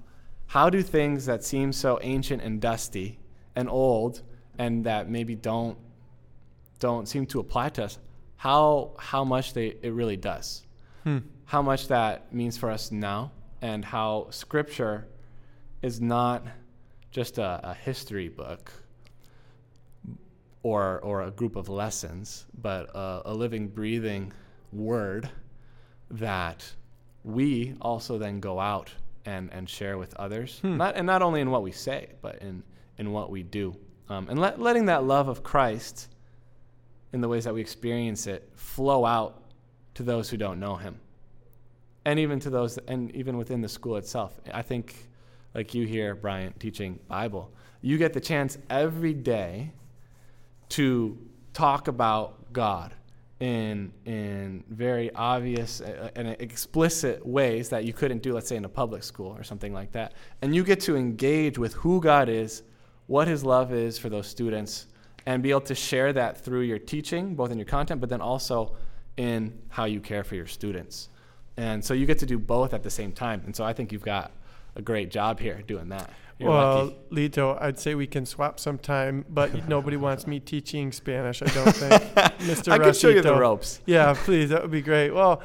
How 0.48 0.70
do 0.70 0.82
things 0.84 1.26
that 1.26 1.44
seem 1.44 1.74
so 1.74 2.00
ancient 2.02 2.44
and 2.44 2.62
dusty 2.62 3.20
and 3.56 3.70
old 3.70 4.22
and 4.58 4.84
that 4.86 5.10
maybe 5.10 5.36
don't 5.36 5.78
don't 6.80 7.08
seem 7.08 7.26
to 7.26 7.40
apply 7.40 7.70
to 7.70 7.86
us 7.86 7.98
how 8.38 8.92
how 8.98 9.24
much 9.24 9.54
they 9.54 9.68
it 9.82 9.94
really 9.94 10.18
does. 10.18 10.64
How 11.46 11.62
much 11.62 11.88
that 11.88 12.34
means 12.34 12.58
for 12.58 12.70
us 12.70 12.92
now 12.92 13.32
and 13.62 13.84
how 13.86 14.28
scripture 14.30 15.08
is 15.82 16.02
not 16.02 16.46
just 17.12 17.38
a, 17.38 17.62
a 17.64 17.74
history 17.74 18.28
book 18.30 18.72
or 20.64 21.00
or 21.00 21.22
a 21.24 21.32
group 21.32 21.56
of 21.56 21.70
lessons 21.70 22.46
but 22.62 22.90
a, 22.94 23.22
a 23.26 23.34
living 23.34 23.68
breathing 23.70 24.34
word 24.74 25.30
that 26.12 26.70
we 27.24 27.76
also 27.82 28.18
then 28.18 28.40
go 28.40 28.60
out 28.60 28.92
and, 29.26 29.52
and 29.52 29.70
share 29.70 29.98
with 29.98 30.14
others. 30.16 30.60
Not 30.78 30.96
and 30.96 31.06
not 31.06 31.22
only 31.22 31.42
in 31.42 31.50
what 31.52 31.64
we 31.64 31.72
say 31.72 32.10
but 32.22 32.42
in 32.42 32.64
in 32.98 33.12
what 33.12 33.30
we 33.30 33.44
do. 33.44 33.76
Um, 34.10 34.28
and 34.30 34.40
let, 34.40 34.60
letting 34.60 34.86
that 34.86 35.04
love 35.04 35.28
of 35.28 35.44
christ 35.44 36.10
in 37.14 37.22
the 37.22 37.28
ways 37.28 37.44
that 37.46 37.54
we 37.54 37.62
experience 37.62 38.28
it 38.28 38.50
flow 38.56 39.06
out 39.06 39.44
to 39.94 40.04
those 40.04 40.30
who 40.30 40.38
don't 40.38 40.60
know 40.60 40.76
him 40.76 41.00
and 42.06 42.20
even 42.20 42.40
to 42.40 42.50
those 42.50 42.78
and 42.88 43.12
even 43.16 43.38
within 43.38 43.62
the 43.62 43.70
school 43.70 43.98
itself 43.98 44.40
i 44.54 44.62
think 44.62 45.08
like 45.58 45.74
you 45.74 45.88
here, 45.88 46.14
Bryant, 46.14 46.60
teaching 46.60 47.00
Bible, 47.08 47.52
you 47.82 47.98
get 47.98 48.14
the 48.14 48.22
chance 48.22 48.60
every 48.70 49.14
day 49.14 49.74
to 50.70 51.18
talk 51.54 51.88
about 51.88 52.54
God 52.54 52.94
in 53.40 53.92
in 54.06 54.64
very 54.70 55.14
obvious 55.14 55.82
uh, 55.82 56.10
and 56.16 56.28
explicit 56.40 57.26
ways 57.26 57.70
that 57.70 57.86
you 57.86 57.94
couldn't 57.94 58.22
do, 58.22 58.34
let's 58.34 58.48
say, 58.48 58.56
in 58.56 58.66
a 58.66 58.70
public 58.70 59.04
school 59.04 59.36
or 59.36 59.44
something 59.44 59.74
like 59.74 59.92
that. 59.94 60.14
And 60.44 60.56
you 60.56 60.64
get 60.64 60.80
to 60.82 60.96
engage 60.96 61.58
with 61.58 61.74
who 61.74 62.02
God 62.02 62.30
is, 62.30 62.62
what 63.08 63.28
His 63.28 63.44
love 63.44 63.74
is 63.74 63.98
for 63.98 64.10
those 64.10 64.28
students, 64.28 64.86
and 65.28 65.44
be 65.44 65.50
able 65.50 65.60
to 65.60 65.76
share 65.76 66.14
that 66.14 66.40
through 66.40 66.62
your 66.62 66.80
teaching, 66.80 67.36
both 67.36 67.52
in 67.52 67.58
your 67.58 67.66
content, 67.66 68.00
but 68.00 68.10
then 68.10 68.22
also 68.22 68.78
in 69.18 69.60
how 69.68 69.84
you 69.84 70.00
care 70.00 70.24
for 70.24 70.36
your 70.36 70.48
students. 70.48 71.10
And 71.58 71.84
so 71.84 71.94
you 71.94 72.06
get 72.06 72.20
to 72.20 72.26
do 72.26 72.40
both 72.40 72.74
at 72.74 72.82
the 72.82 72.90
same 72.90 73.12
time. 73.12 73.42
And 73.46 73.54
so 73.54 73.66
I 73.66 73.74
think 73.74 73.92
you've 73.92 74.06
got 74.06 74.32
a 74.78 74.82
great 74.82 75.12
job 75.12 75.42
here 75.42 75.62
doing 75.68 75.90
that. 75.90 76.10
You're 76.40 76.50
well, 76.50 76.86
lucky. 76.86 77.30
Lito, 77.30 77.62
I'd 77.62 77.78
say 77.78 77.94
we 77.94 78.08
can 78.08 78.26
swap 78.26 78.58
sometime, 78.58 79.26
but 79.28 79.68
nobody 79.68 79.98
wants 79.98 80.28
me 80.28 80.40
teaching 80.40 80.94
Spanish, 80.94 81.42
I 81.42 81.48
don't 81.48 81.76
think. 81.76 82.04
Mr. 82.40 82.72
I 82.72 82.78
can 82.78 82.94
show 82.94 83.10
you 83.10 83.22
the 83.22 83.36
ropes. 83.36 83.82
Yeah, 83.86 84.14
please. 84.18 84.52
That 84.52 84.62
would 84.62 84.72
be 84.72 84.82
great. 84.82 85.12
Well, 85.12 85.42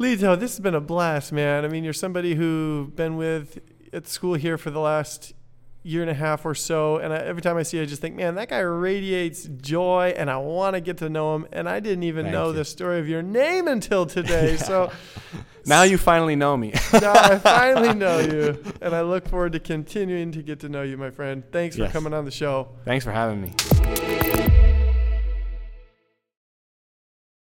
Lito, 0.00 0.36
this 0.36 0.54
has 0.54 0.60
been 0.60 0.74
a 0.74 0.80
blast, 0.80 1.30
man. 1.30 1.64
I 1.64 1.68
mean, 1.68 1.84
you're 1.84 1.92
somebody 1.92 2.34
who 2.34 2.90
been 2.96 3.16
with 3.16 3.60
at 3.92 4.08
school 4.08 4.34
here 4.34 4.58
for 4.58 4.72
the 4.72 4.80
last 4.80 5.34
year 5.84 6.00
and 6.00 6.10
a 6.10 6.14
half 6.14 6.44
or 6.44 6.54
so, 6.54 6.96
and 6.96 7.12
I, 7.12 7.18
every 7.18 7.42
time 7.42 7.56
I 7.56 7.62
see 7.62 7.76
you, 7.76 7.82
I 7.82 7.86
just 7.86 8.00
think, 8.00 8.16
man, 8.16 8.34
that 8.34 8.48
guy 8.48 8.58
radiates 8.58 9.44
joy, 9.44 10.14
and 10.16 10.28
I 10.30 10.38
want 10.38 10.74
to 10.74 10.80
get 10.80 10.96
to 10.98 11.08
know 11.08 11.36
him. 11.36 11.46
And 11.52 11.68
I 11.68 11.78
didn't 11.78 12.02
even 12.04 12.24
Thank 12.24 12.32
know 12.32 12.48
you. 12.48 12.54
the 12.54 12.64
story 12.64 12.98
of 12.98 13.08
your 13.08 13.22
name 13.22 13.68
until 13.68 14.06
today. 14.06 14.56
So 14.64 14.90
Now 15.66 15.82
you 15.82 15.98
finally 15.98 16.36
know 16.36 16.56
me. 16.56 16.72
now 16.92 17.12
I 17.12 17.38
finally 17.38 17.94
know 18.04 18.18
you, 18.18 18.62
and 18.80 18.94
I 18.94 19.02
look 19.02 19.28
forward 19.28 19.52
to 19.52 19.60
continuing 19.60 20.32
to 20.32 20.42
get 20.42 20.60
to 20.60 20.68
know 20.68 20.82
you, 20.82 20.96
my 20.96 21.10
friend. 21.10 21.42
Thanks 21.52 21.76
for 21.76 21.86
coming 21.88 22.14
on 22.14 22.24
the 22.24 22.30
show. 22.30 22.68
Thanks 22.84 23.04
for 23.04 23.12
having 23.12 23.42
me. 23.42 24.03